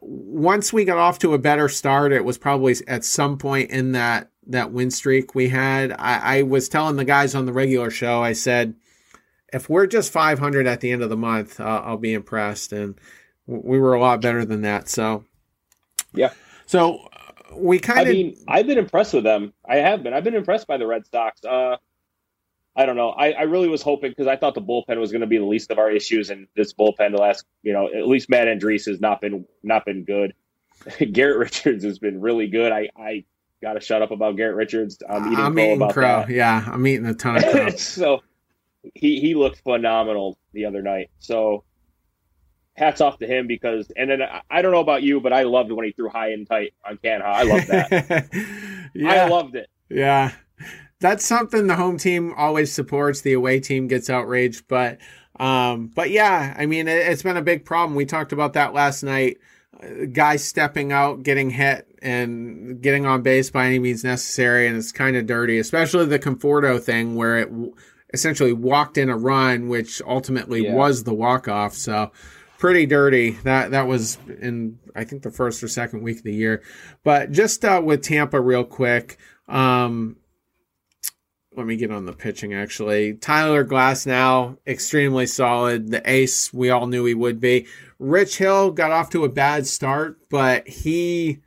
[0.00, 3.92] once we got off to a better start, it was probably at some point in
[3.92, 5.92] that that win streak we had.
[5.92, 8.74] I, I was telling the guys on the regular show, I said,
[9.52, 12.72] if we're just 500 at the end of the month, uh, I'll be impressed.
[12.72, 12.98] And
[13.46, 14.88] we were a lot better than that.
[14.88, 15.24] So,
[16.12, 16.32] yeah.
[16.66, 17.08] So
[17.54, 18.08] we kind of.
[18.08, 19.52] I mean, I've been impressed with them.
[19.68, 20.12] I have been.
[20.12, 21.44] I've been impressed by the Red Sox.
[21.44, 21.76] Uh,
[22.76, 23.10] I don't know.
[23.10, 25.44] I, I really was hoping because I thought the bullpen was going to be the
[25.44, 28.86] least of our issues, and this bullpen, the last, you know, at least Matt Andriese
[28.86, 30.34] has not been not been good.
[31.12, 32.72] Garrett Richards has been really good.
[32.72, 33.24] I I
[33.62, 35.02] got to shut up about Garrett Richards.
[35.08, 36.02] I'm eating, I'm crow, eating crow.
[36.02, 36.30] That.
[36.30, 37.68] Yeah, I'm eating a ton of crow.
[37.76, 38.22] so
[38.94, 41.10] he he looked phenomenal the other night.
[41.18, 41.64] So
[42.76, 45.70] hats off to him because and then I don't know about you, but I loved
[45.70, 47.22] when he threw high and tight on Canha.
[47.22, 48.28] I love that.
[48.94, 49.24] yeah.
[49.24, 49.68] I loved it.
[49.88, 50.32] Yeah.
[51.00, 53.22] That's something the home team always supports.
[53.22, 54.98] The away team gets outraged, but
[55.38, 57.94] um, but yeah, I mean it, has been a big problem.
[57.94, 59.38] We talked about that last night.
[59.82, 64.76] Uh, guys stepping out, getting hit, and getting on base by any means necessary, and
[64.76, 67.50] it's kind of dirty, especially the Conforto thing where it
[68.12, 70.74] essentially walked in a run, which ultimately yeah.
[70.74, 71.74] was the walk off.
[71.74, 72.12] So
[72.58, 73.32] pretty dirty.
[73.42, 76.62] That that was in I think the first or second week of the year.
[77.02, 79.18] But just uh, with Tampa, real quick.
[79.48, 80.16] Um,
[81.56, 83.14] let me get on the pitching actually.
[83.14, 85.90] Tyler Glasnow extremely solid.
[85.90, 87.66] The ace we all knew he would be.
[87.98, 91.40] Rich Hill got off to a bad start, but he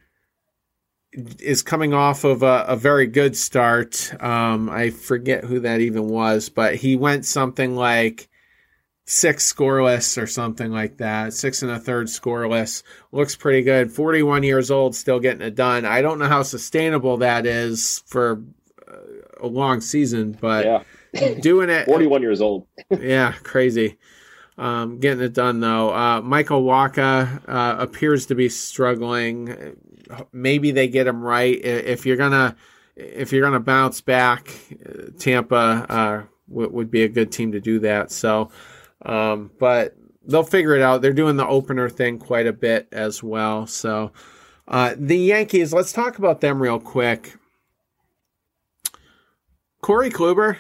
[1.39, 4.13] is coming off of a, a very good start.
[4.21, 8.29] Um, I forget who that even was, but he went something like
[9.05, 11.33] six scoreless or something like that.
[11.33, 12.83] Six and a third scoreless.
[13.11, 13.91] Looks pretty good.
[13.91, 15.85] 41 years old, still getting it done.
[15.85, 18.43] I don't know how sustainable that is for
[18.87, 18.97] uh,
[19.41, 20.65] a long season, but
[21.13, 21.33] yeah.
[21.41, 21.85] doing it.
[21.87, 22.65] 41 years old.
[22.89, 23.97] yeah, crazy.
[24.57, 25.93] Um, getting it done though.
[25.93, 29.75] Uh, Michael Wacha uh, appears to be struggling.
[30.31, 31.59] Maybe they get him right.
[31.63, 32.55] If you're gonna
[32.95, 34.49] if you're gonna bounce back,
[35.19, 38.11] Tampa uh, w- would be a good team to do that.
[38.11, 38.49] So,
[39.03, 39.95] um, but
[40.25, 41.01] they'll figure it out.
[41.01, 43.67] They're doing the opener thing quite a bit as well.
[43.67, 44.11] So,
[44.67, 45.73] uh, the Yankees.
[45.73, 47.35] Let's talk about them real quick.
[49.81, 50.57] Corey Kluber,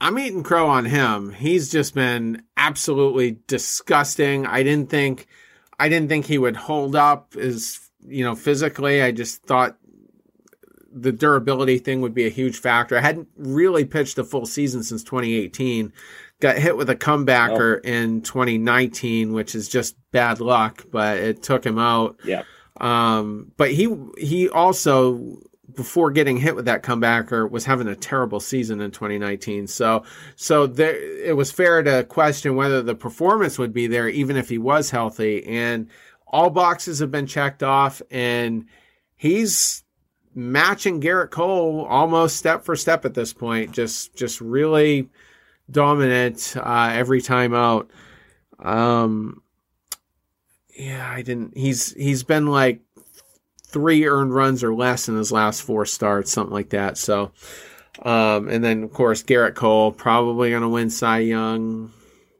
[0.00, 1.32] I'm eating crow on him.
[1.32, 4.46] He's just been absolutely disgusting.
[4.46, 5.26] I didn't think
[5.78, 9.02] I didn't think he would hold up as you know physically.
[9.02, 9.76] I just thought
[10.94, 12.96] the durability thing would be a huge factor.
[12.96, 15.92] I hadn't really pitched a full season since 2018.
[16.40, 17.88] Got hit with a comebacker oh.
[17.88, 22.18] in 2019, which is just bad luck, but it took him out.
[22.24, 22.42] Yeah.
[22.80, 25.38] Um, but he he also
[25.74, 29.66] before getting hit with that comebacker was having a terrible season in 2019.
[29.66, 30.04] So
[30.36, 34.48] so there it was fair to question whether the performance would be there even if
[34.48, 35.88] he was healthy and
[36.34, 38.66] all boxes have been checked off and
[39.14, 39.84] he's
[40.34, 45.08] matching Gerrit Cole almost step for step at this point just just really
[45.70, 47.88] dominant uh, every time out.
[48.58, 49.42] Um
[50.76, 52.80] yeah, I didn't he's he's been like
[53.64, 56.98] three earned runs or less in his last four starts, something like that.
[56.98, 57.30] So,
[58.02, 61.92] um, and then of course Gerrit Cole probably going to win Cy Young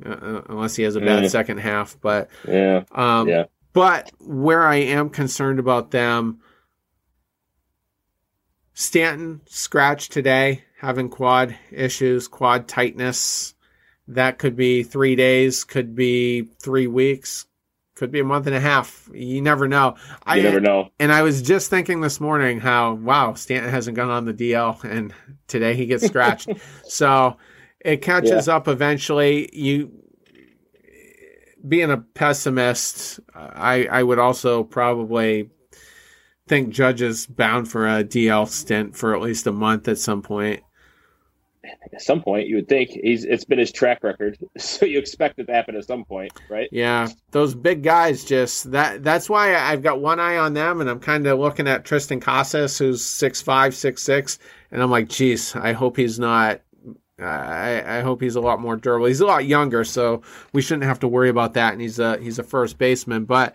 [0.05, 1.31] uh, uh, unless he has a bad mm.
[1.31, 1.97] second half.
[2.01, 3.45] But yeah, um, yeah.
[3.75, 6.41] But where I am concerned about them,
[8.73, 13.55] Stanton scratched today, having quad issues, quad tightness.
[14.09, 17.47] That could be three days, could be three weeks,
[17.97, 19.09] could be a month and a half.
[19.13, 19.97] You never know.
[19.99, 20.91] You I never know.
[21.01, 24.83] And I was just thinking this morning how wow Stanton hasn't gone on the DL,
[24.85, 25.13] and
[25.49, 26.49] today he gets scratched.
[26.85, 27.39] so
[27.81, 28.57] it catches yeah.
[28.57, 29.49] up eventually.
[29.53, 30.04] You
[31.67, 35.51] being a pessimist, I I would also probably
[36.47, 40.23] think Judge is bound for a DL stint for at least a month at some
[40.23, 40.63] point.
[41.93, 45.39] At some point you would think he's it's been his track record so you expect
[45.39, 46.69] it to happen at some point right?
[46.71, 50.91] Yeah those big guys just that that's why i've got one eye on them and
[50.91, 54.39] i'm kind of looking at Triston casas who's six five six six
[54.73, 56.61] and i'm like geez i hope he's not
[57.19, 59.07] I, I hope he's a lot more durable.
[59.07, 61.73] He's a lot younger, so we shouldn't have to worry about that.
[61.73, 63.55] And he's a he's a first baseman, but,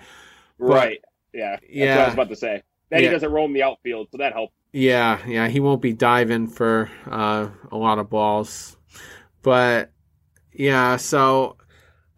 [0.57, 1.01] but right,
[1.33, 1.95] yeah, that's yeah.
[1.95, 2.63] what I was about to say.
[2.89, 3.07] that yeah.
[3.07, 4.53] he doesn't roam the outfield, so that helps.
[4.71, 8.77] Yeah, yeah, he won't be diving for uh, a lot of balls,
[9.41, 9.91] but
[10.53, 11.57] yeah, so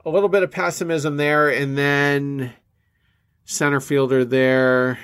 [0.06, 2.54] a little bit of pessimism there, and then
[3.46, 5.00] center fielder there.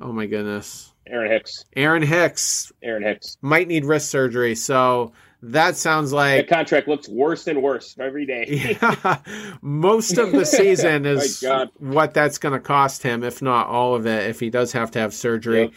[0.00, 1.64] Oh my goodness, Aaron Hicks.
[1.74, 2.72] Aaron Hicks.
[2.82, 5.12] Aaron Hicks might need wrist surgery, so
[5.42, 8.76] that sounds like the contract looks worse and worse every day.
[8.80, 9.18] yeah,
[9.60, 11.44] most of the season is
[11.78, 14.92] what that's going to cost him, if not all of it, if he does have
[14.92, 15.62] to have surgery.
[15.62, 15.72] Yep.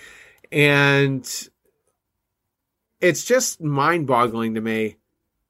[0.52, 1.50] And
[3.02, 4.98] it's just mind boggling to me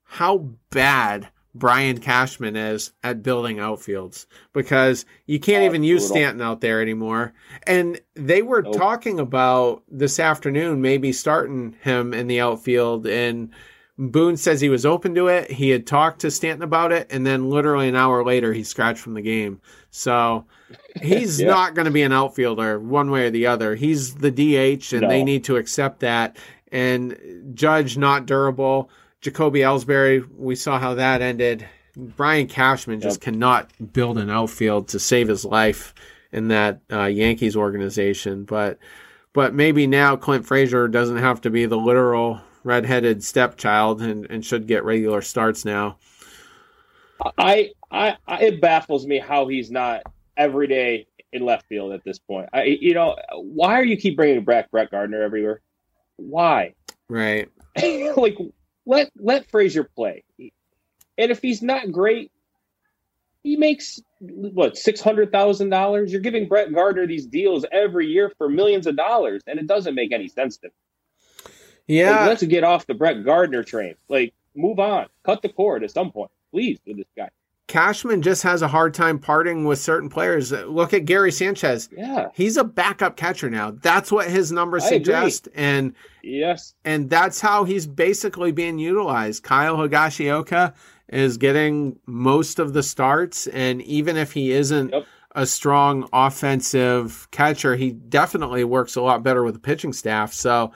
[0.03, 6.15] how bad Brian Cashman is at building outfields because you can't oh, even use brutal.
[6.15, 7.33] Stanton out there anymore.
[7.67, 8.77] And they were nope.
[8.77, 13.51] talking about this afternoon maybe starting him in the outfield and
[13.97, 15.49] Boone says he was open to it.
[15.49, 18.99] He had talked to Stanton about it, and then literally an hour later, he scratched
[18.99, 19.61] from the game.
[19.89, 20.45] So
[21.01, 21.47] he's yeah.
[21.47, 23.75] not going to be an outfielder one way or the other.
[23.75, 25.07] He's the DH, and no.
[25.07, 26.37] they need to accept that.
[26.71, 28.89] And Judge not durable.
[29.21, 31.65] Jacoby Ellsbury, we saw how that ended.
[31.95, 33.23] Brian Cashman just yep.
[33.23, 35.93] cannot build an outfield to save his life
[36.33, 38.43] in that uh, Yankees organization.
[38.43, 38.77] But
[39.31, 44.43] but maybe now Clint Frazier doesn't have to be the literal redheaded stepchild and, and
[44.43, 45.97] should get regular starts now.
[47.37, 50.03] I, I, I it baffles me how he's not
[50.35, 52.49] every day in left field at this point.
[52.51, 55.61] I you know why are you keep bringing back Brett Gardner everywhere?
[56.17, 56.73] Why?
[57.07, 57.49] Right.
[58.17, 58.37] like
[58.85, 62.31] let let Frazier play, and if he's not great,
[63.43, 66.11] he makes what six hundred thousand dollars.
[66.11, 69.95] You're giving Brett Gardner these deals every year for millions of dollars, and it doesn't
[69.95, 70.73] make any sense to me.
[71.87, 72.19] Yeah.
[72.19, 73.95] Like, let's get off the Brett Gardner train.
[74.09, 75.07] Like, move on.
[75.23, 77.29] Cut the cord at some point, please, with this guy.
[77.67, 80.51] Cashman just has a hard time parting with certain players.
[80.51, 81.89] Look at Gary Sanchez.
[81.91, 82.29] Yeah.
[82.35, 83.71] He's a backup catcher now.
[83.71, 85.47] That's what his numbers I suggest.
[85.47, 85.63] Agree.
[85.63, 86.75] And yes.
[86.85, 89.41] And that's how he's basically being utilized.
[89.41, 90.75] Kyle Higashioka
[91.09, 93.47] is getting most of the starts.
[93.47, 95.07] And even if he isn't yep.
[95.33, 100.33] a strong offensive catcher, he definitely works a lot better with the pitching staff.
[100.33, 100.71] So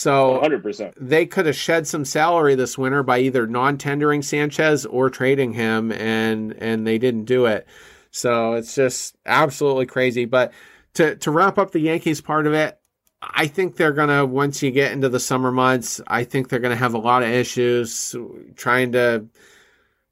[0.00, 0.94] So 100%.
[0.98, 5.92] they could have shed some salary this winter by either non-tendering Sanchez or trading him,
[5.92, 7.66] and and they didn't do it.
[8.10, 10.24] So it's just absolutely crazy.
[10.24, 10.54] But
[10.94, 12.80] to to wrap up the Yankees part of it,
[13.20, 16.76] I think they're gonna once you get into the summer months, I think they're gonna
[16.76, 18.16] have a lot of issues
[18.56, 19.26] trying to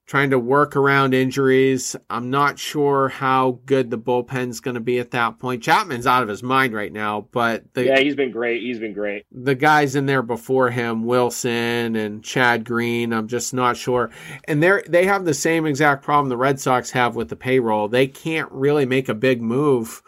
[0.09, 1.95] trying to work around injuries.
[2.09, 5.63] I'm not sure how good the bullpen's going to be at that point.
[5.63, 8.63] Chapman's out of his mind right now, but the, yeah, he's been great.
[8.63, 9.27] He's been great.
[9.31, 14.11] The guys in there before him, Wilson and Chad Green, I'm just not sure.
[14.45, 17.89] And they they have the same exact problem the Red Sox have with the payroll.
[17.89, 20.03] They can't really make a big move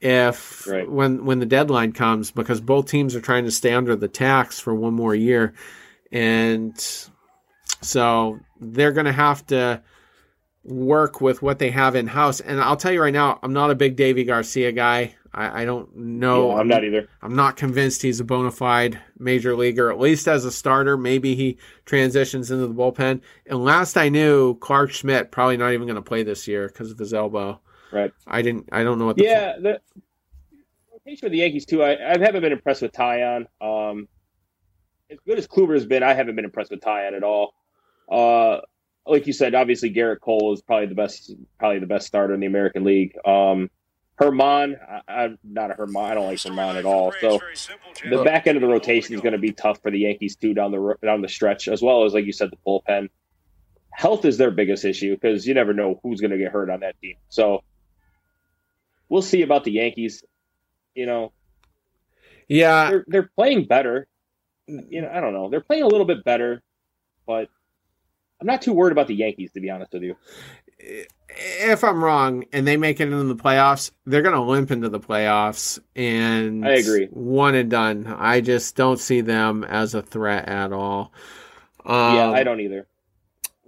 [0.00, 0.90] if right.
[0.90, 4.58] when when the deadline comes because both teams are trying to stay under the tax
[4.58, 5.52] for one more year.
[6.10, 6.74] And
[7.82, 8.40] so
[8.72, 9.82] they're going to have to
[10.64, 12.40] work with what they have in house.
[12.40, 15.14] And I'll tell you right now, I'm not a big Deivi Garcia guy.
[15.32, 16.50] I, I don't know.
[16.50, 17.08] Yeah, I'm not either.
[17.20, 20.96] I'm not convinced he's a bona fide major leaguer, at least as a starter.
[20.96, 23.20] Maybe he transitions into the bullpen.
[23.46, 26.90] And last I knew, Clarke Schmidt probably not even going to play this year because
[26.90, 27.60] of his elbow.
[27.92, 28.12] Right.
[28.26, 28.68] I didn't.
[28.72, 29.16] I don't know what.
[29.16, 29.80] The yeah, the
[30.92, 31.82] rotation for the Yankees too.
[31.82, 33.46] I, I haven't been impressed with Taillon.
[33.60, 34.08] Um,
[35.10, 37.54] as good as Kluber's been, I haven't been impressed with Taillon at all.
[38.10, 38.60] Uh,
[39.06, 42.40] like you said, obviously Gerrit Cole is probably the best, probably the best starter in
[42.40, 43.16] the American League.
[43.24, 43.70] Um,
[44.20, 44.76] Germán,
[45.08, 46.04] I, am not a Germán.
[46.04, 47.12] I don't like Germán at all.
[47.20, 47.40] So
[48.08, 50.54] the back end of the rotation is going to be tough for the Yankees too
[50.54, 53.08] down the down the stretch, as well as like you said, the bullpen.
[53.90, 56.80] Health is their biggest issue because you never know who's going to get hurt on
[56.80, 57.16] that team.
[57.28, 57.62] So
[59.08, 60.22] we'll see about the Yankees.
[60.94, 61.32] You know,
[62.48, 64.06] yeah, they're they're playing better.
[64.66, 65.50] You know, I don't know.
[65.50, 66.62] They're playing a little bit better,
[67.26, 67.48] but
[68.40, 70.16] I'm not too worried about the Yankees, to be honest with you.
[71.28, 74.88] If I'm wrong and they make it into the playoffs, they're going to limp into
[74.88, 75.78] the playoffs.
[75.96, 77.06] And I agree.
[77.06, 78.06] One and done.
[78.06, 81.12] I just don't see them as a threat at all.
[81.84, 82.86] Um, yeah, I don't either.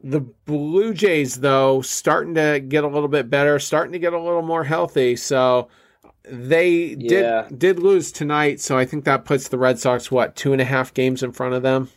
[0.05, 4.21] The Blue Jays, though, starting to get a little bit better, starting to get a
[4.21, 5.17] little more healthy.
[5.17, 5.69] So
[6.29, 7.49] they did yeah.
[7.57, 8.61] did lose tonight.
[8.61, 11.33] So I think that puts the Red Sox what two and a half games in
[11.33, 11.89] front of them.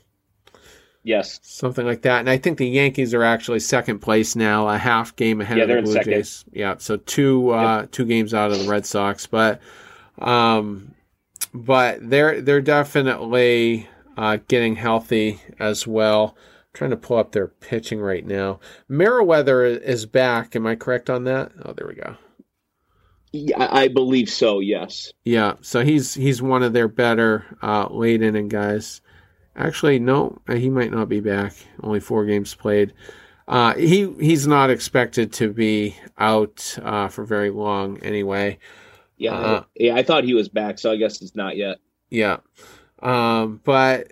[1.10, 2.20] Yes, something like that.
[2.20, 5.64] And I think the Yankees are actually second place now, a half game ahead yeah,
[5.64, 6.12] of the Blue second.
[6.12, 6.46] Jays.
[6.52, 7.92] Yeah, so two uh, yep.
[7.92, 9.60] two games out of the Red Sox, but
[10.20, 10.94] um,
[11.52, 16.36] but they're they're definitely uh, getting healthy as well.
[16.38, 18.60] I'm trying to pull up their pitching right now.
[18.88, 20.56] Merryweather is back.
[20.56, 21.52] Am I correct on that?
[21.66, 22.18] Oh, there we go.
[23.32, 24.60] Yeah, I believe so.
[24.60, 25.12] Yes.
[25.24, 29.02] Yeah, so he's he's one of their better uh, late inning guys.
[29.60, 31.54] Actually, no, he might not be back.
[31.84, 32.94] Only four games played.
[33.46, 38.58] Uh, he he's not expected to be out uh, for very long anyway.
[39.18, 41.80] Yeah, uh, yeah, I thought he was back, so I guess it's not yet.
[42.10, 42.38] Yeah,
[43.02, 44.08] um, but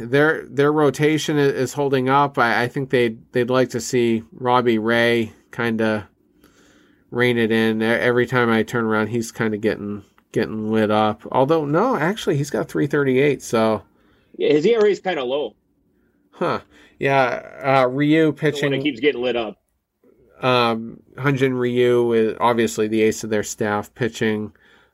[0.00, 2.38] their their rotation is holding up.
[2.38, 6.04] I, I think they they'd like to see Robbie Ray kind of
[7.10, 7.82] rein it in.
[7.82, 11.26] Every time I turn around, he's kind of getting getting lit up.
[11.30, 13.42] Although no, actually, he's got three thirty eight.
[13.42, 13.82] So
[14.38, 15.56] his ERA is kind of low.
[16.30, 16.60] Huh.
[16.98, 17.82] Yeah.
[17.84, 18.72] Uh, Ryu pitching.
[18.72, 19.60] It keeps getting lit up.
[20.40, 24.52] Um, Hyun-Jin Ryu is obviously the ace of their staff, pitching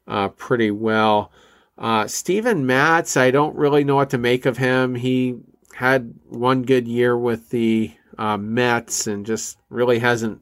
[0.09, 1.31] uh, pretty well.
[1.77, 4.95] Uh, Steven Matz, I don't really know what to make of him.
[4.95, 5.37] He
[5.75, 10.41] had one good year with the uh, Mets and just really hasn't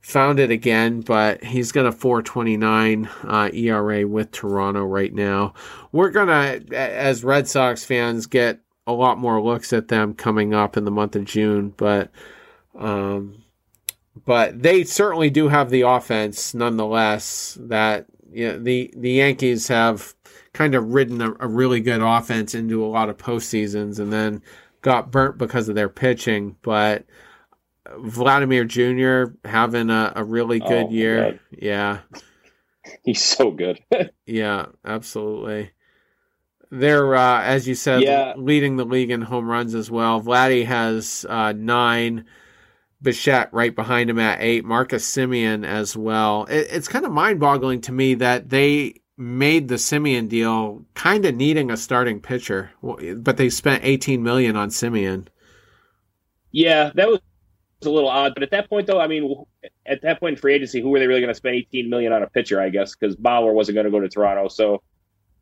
[0.00, 5.54] found it again, but he's got a 429 uh, ERA with Toronto right now.
[5.92, 10.54] We're going to, as Red Sox fans, get a lot more looks at them coming
[10.54, 12.10] up in the month of June, but.
[12.78, 13.42] Um,
[14.24, 20.14] but they certainly do have the offense nonetheless that you know, the the Yankees have
[20.52, 24.42] kind of ridden a, a, really good offense into a lot of postseasons and then
[24.82, 26.56] got burnt because of their pitching.
[26.62, 27.04] But
[27.98, 29.32] Vladimir Jr.
[29.44, 31.32] having a, a really good oh, year.
[31.32, 31.40] God.
[31.50, 31.98] Yeah.
[33.04, 33.80] He's so good.
[34.26, 35.70] yeah, absolutely.
[36.70, 38.34] They're, uh, as you said, yeah.
[38.36, 40.20] leading the league in home runs as well.
[40.20, 42.24] Vladdy has uh, nine.
[43.02, 44.64] Bichette right behind him at eight.
[44.64, 46.44] Marcus Semien as well.
[46.44, 51.24] It, it's kind of mind boggling to me that they made the Semien deal kind
[51.24, 55.26] of needing a starting pitcher, but they spent 18 million on Semien.
[56.52, 57.20] Yeah, that was
[57.86, 58.34] a little odd.
[58.34, 59.44] But at that point, though, I mean,
[59.86, 62.12] at that point in free agency, who were they really going to spend 18 million
[62.12, 62.60] on a pitcher?
[62.60, 64.82] I guess because Bauer wasn't going to go to Toronto, so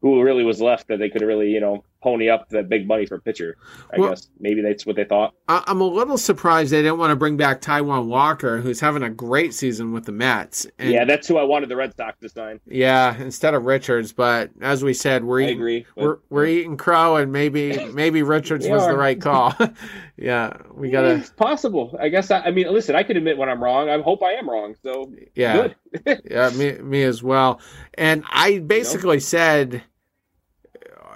[0.01, 3.07] who really was left that they could really, you know, pony up that big money
[3.07, 3.57] for pitcher.
[3.93, 5.35] I Well- guess maybe that's what they thought.
[5.49, 9.03] I- I'm a little surprised they didn't want to bring back Taijuan Walker, who's having
[9.03, 10.67] a great season with the Mets.
[10.79, 12.61] And yeah, that's who I wanted the Red Sox to sign.
[12.67, 14.13] yeah, instead of Richards.
[14.13, 15.87] But as we said, we're I eating, agree.
[15.97, 19.55] but- we're we're eating crow, and maybe maybe Richards was the right call.
[20.17, 21.15] yeah, we gotta.
[21.17, 21.97] it's possible.
[22.01, 22.31] I guess.
[22.31, 23.89] I, I mean, listen, I can admit when I'm wrong.
[23.89, 24.75] I hope I am wrong.
[24.85, 25.69] So Yeah,
[26.05, 26.23] good.
[26.31, 27.61] yeah, me me as well.
[27.95, 29.83] And I basically said,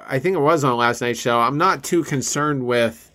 [0.07, 1.39] I think it was on last night's show.
[1.39, 3.11] I'm not too concerned with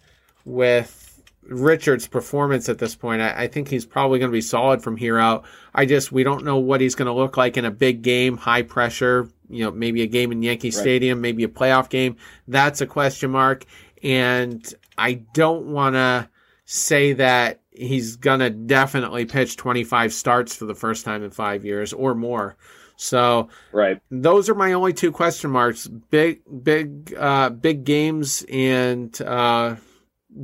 [0.46, 3.22] with Richard's performance at this point.
[3.22, 5.46] I, I think he's probably going to be solid from here out.
[5.74, 8.38] I just we don't know what he's going to look like in a big game,
[8.38, 9.30] high pressure.
[9.50, 10.74] You know, maybe a game in Yankee Right.
[10.74, 12.18] Stadium, maybe a playoff game.
[12.48, 13.66] That's a question mark.
[14.04, 16.30] And I don't want to
[16.66, 21.64] say that he's going to definitely pitch 25 starts for the first time in five
[21.64, 22.58] years or more.
[22.98, 24.02] So right.
[24.10, 29.76] those are my only two question marks: big, big, uh, big games and uh,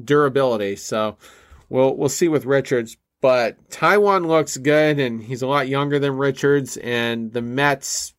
[0.06, 0.76] durability.
[0.76, 1.18] So
[1.70, 6.16] we'll we'll see with Richards, but Taijuan looks good, and he's a lot younger than
[6.16, 8.14] Richards, and the Mets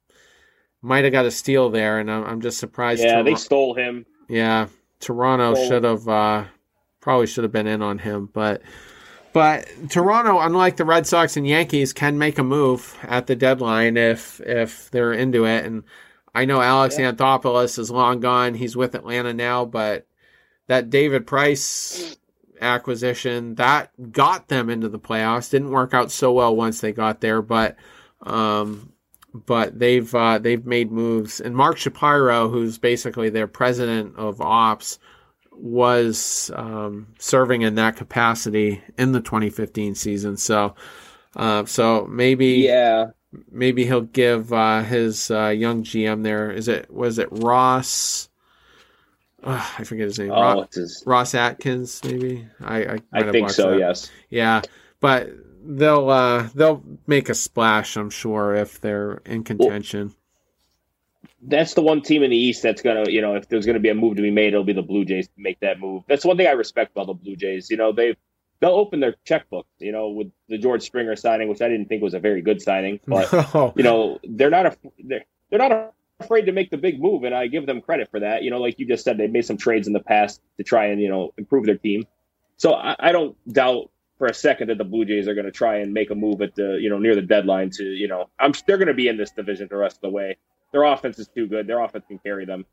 [0.83, 3.03] might have got a steal there, and I'm, I'm just surprised.
[3.03, 4.05] Yeah, Tor- they stole him.
[4.29, 4.67] yeah,
[4.99, 6.45] Toronto should have uh,
[7.01, 8.63] probably should have been in on him, but
[9.35, 13.97] but Toronto, unlike the Red Sox and Yankees, can make a move at the deadline
[13.99, 15.67] if if they're into it.
[15.67, 15.83] And
[16.35, 17.13] I know Alex Yeah.
[17.13, 20.07] Anthopoulos is long gone; he's with Atlanta now, but
[20.69, 22.17] that David Price
[22.61, 27.21] acquisition that got them into the playoffs didn't work out so well once they got
[27.21, 27.77] there, but.
[28.23, 28.93] Um,
[29.35, 35.01] but they've uh, they've made moves, and Mark Shapiro, who's basically their president of ops,
[35.57, 40.37] was um, serving in that capacity in the 2015 season.
[40.37, 40.75] So,
[41.37, 43.07] uh, so maybe Yeah,
[43.51, 46.51] maybe he'll give uh, his uh, young GM there.
[46.51, 48.29] Is it was it Ross?
[49.43, 50.31] Ugh, I forget his name.
[50.31, 52.49] oh, Ro- it's his, Ross Atkins, maybe.
[52.61, 53.71] I I, I think so.
[53.73, 53.79] that.
[53.79, 54.11] Yes.
[54.31, 54.63] Yeah,
[55.01, 55.29] but
[55.65, 60.15] they'll uh, they'll make a splash, I'm sure, if they're in contention.
[61.47, 63.91] That's the one team in the East that's gonna, you know, if there's gonna be
[63.91, 66.03] a move to be made, it'll be the Blue Jays to make that move.
[66.09, 67.71] That's one thing I respect about the Blue Jays.
[67.71, 68.17] You know, they've
[68.61, 69.67] they'll open their checkbook.
[69.79, 72.63] You know, with the George Springer signing, which I didn't think was a very good
[72.63, 73.31] signing, but
[73.77, 77.35] you know, they're not a, they're, they're not afraid to make the big move, and
[77.35, 78.43] I give them credit for that.
[78.43, 80.87] You know, like you just said, they've made some trades in the past to try
[80.87, 82.07] and you know improve their team.
[82.57, 85.53] So I, I don't doubt for a second that the Blue Jays are going to
[85.53, 88.31] try and make a move at the you know near the deadline to you know
[88.39, 90.37] I'm they're going to be in this division the rest of the way.
[90.75, 91.67] Their offense is too good.
[91.69, 92.67] Their offense can carry them.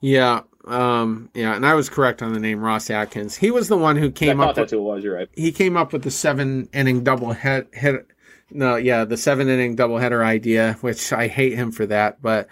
[0.00, 3.34] yeah, um, yeah, and I was correct on the name Ross Atkins.
[3.36, 4.54] He was the one who came up.
[4.54, 5.04] that's With, who it was.
[5.04, 5.28] You're right.
[5.34, 8.06] he came up with the seven inning double hit hit.
[8.52, 12.46] No, yeah, the seven inning double header idea, which I hate him for that, but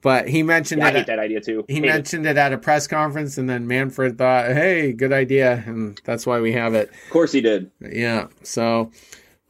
[0.00, 0.96] but he mentioned Yeah, I it.
[0.98, 1.64] hate that idea too.
[1.66, 1.88] He Hate it.
[1.88, 6.24] mentioned it at a press conference, and then Manfred thought, "Hey, good idea," and that's
[6.24, 6.90] why we have it.
[6.90, 7.70] Of course he did.
[7.80, 8.28] Yeah.
[8.44, 8.92] So,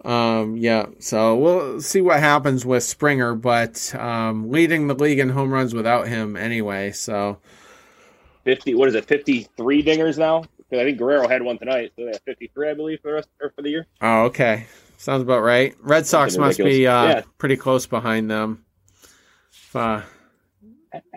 [0.05, 0.86] um, yeah.
[0.98, 5.74] So we'll see what happens with Springer, but um, leading the league in home runs
[5.74, 6.92] without him anyway.
[6.92, 7.38] So,
[8.44, 8.74] Fifty.
[8.74, 9.05] What is it?
[9.05, 10.44] Fifty three dingers now?
[10.59, 13.09] Because I think Guerrero had one tonight, so they have fifty three, I believe, for
[13.09, 13.86] the rest or for the year.
[14.01, 14.66] oh, okay.
[14.96, 15.74] Sounds about right.
[15.80, 17.22] Red Sox must be uh, Yeah.
[17.38, 18.64] pretty close behind them.
[19.74, 20.03] Uh,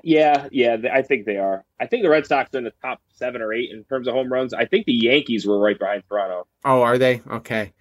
[0.04, 1.66] Yeah, yeah, I think they are.
[1.80, 4.14] I think the Red Sox are in the top seven or eight in terms of
[4.14, 4.54] home runs.
[4.54, 6.48] I think the Yankees were right behind Toronto.
[6.64, 7.22] oh, are they?
[7.30, 7.74] Okay.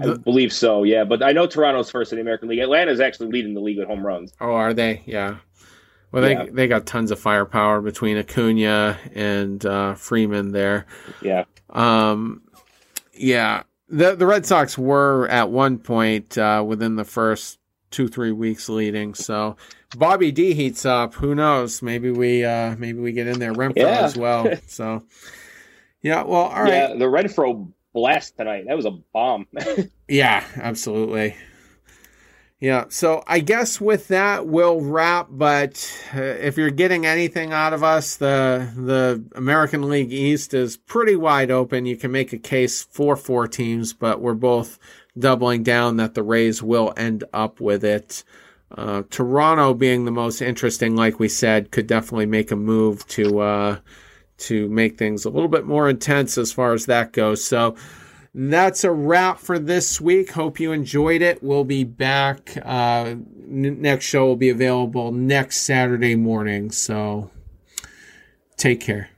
[0.00, 1.04] I believe so, yeah.
[1.04, 2.58] But I know Toronto's first in the American League.
[2.60, 4.32] Atlanta's actually leading the league with home runs.
[4.40, 5.02] oh, are they?
[5.06, 5.36] Yeah.
[6.10, 6.46] Well, they Yeah.
[6.52, 10.84] they got tons of firepower between Acuna and uh, Freeman there.
[11.22, 12.42] Yeah, Um,
[13.14, 17.58] yeah, the the Red Sox were at one point uh, within the first
[17.90, 19.14] two three weeks leading.
[19.14, 19.56] So
[19.96, 21.14] Bobby D heats up.
[21.14, 21.80] Who knows?
[21.80, 24.00] Maybe we uh, maybe we get in there Renfroe Yeah.
[24.04, 24.52] as well.
[24.66, 25.04] So
[26.02, 26.72] yeah, well, all right.
[26.72, 28.64] Yeah, The Renfroe blast tonight.
[28.66, 29.46] That was a bomb.
[30.08, 31.36] Yeah, absolutely.
[32.60, 35.28] Yeah, so I guess with that we'll wrap.
[35.30, 40.76] But uh, if you're getting anything out of us, the the American League East is
[40.76, 41.86] pretty wide open.
[41.86, 44.78] You can make a case for four teams, but we're both
[45.18, 48.22] doubling down that the Rays will end up with it.
[48.70, 53.40] Uh, Toronto being the most interesting, like we said, could definitely make a move to
[53.40, 53.78] uh,
[54.38, 57.44] to make things a little bit more intense as far as that goes.
[57.44, 57.76] So
[58.34, 60.32] that's a wrap for this week.
[60.32, 61.42] Hope you enjoyed it.
[61.42, 62.56] We'll be back.
[62.64, 66.70] Uh, next show will be available next Saturday morning.
[66.70, 67.30] So
[68.56, 69.11] take care.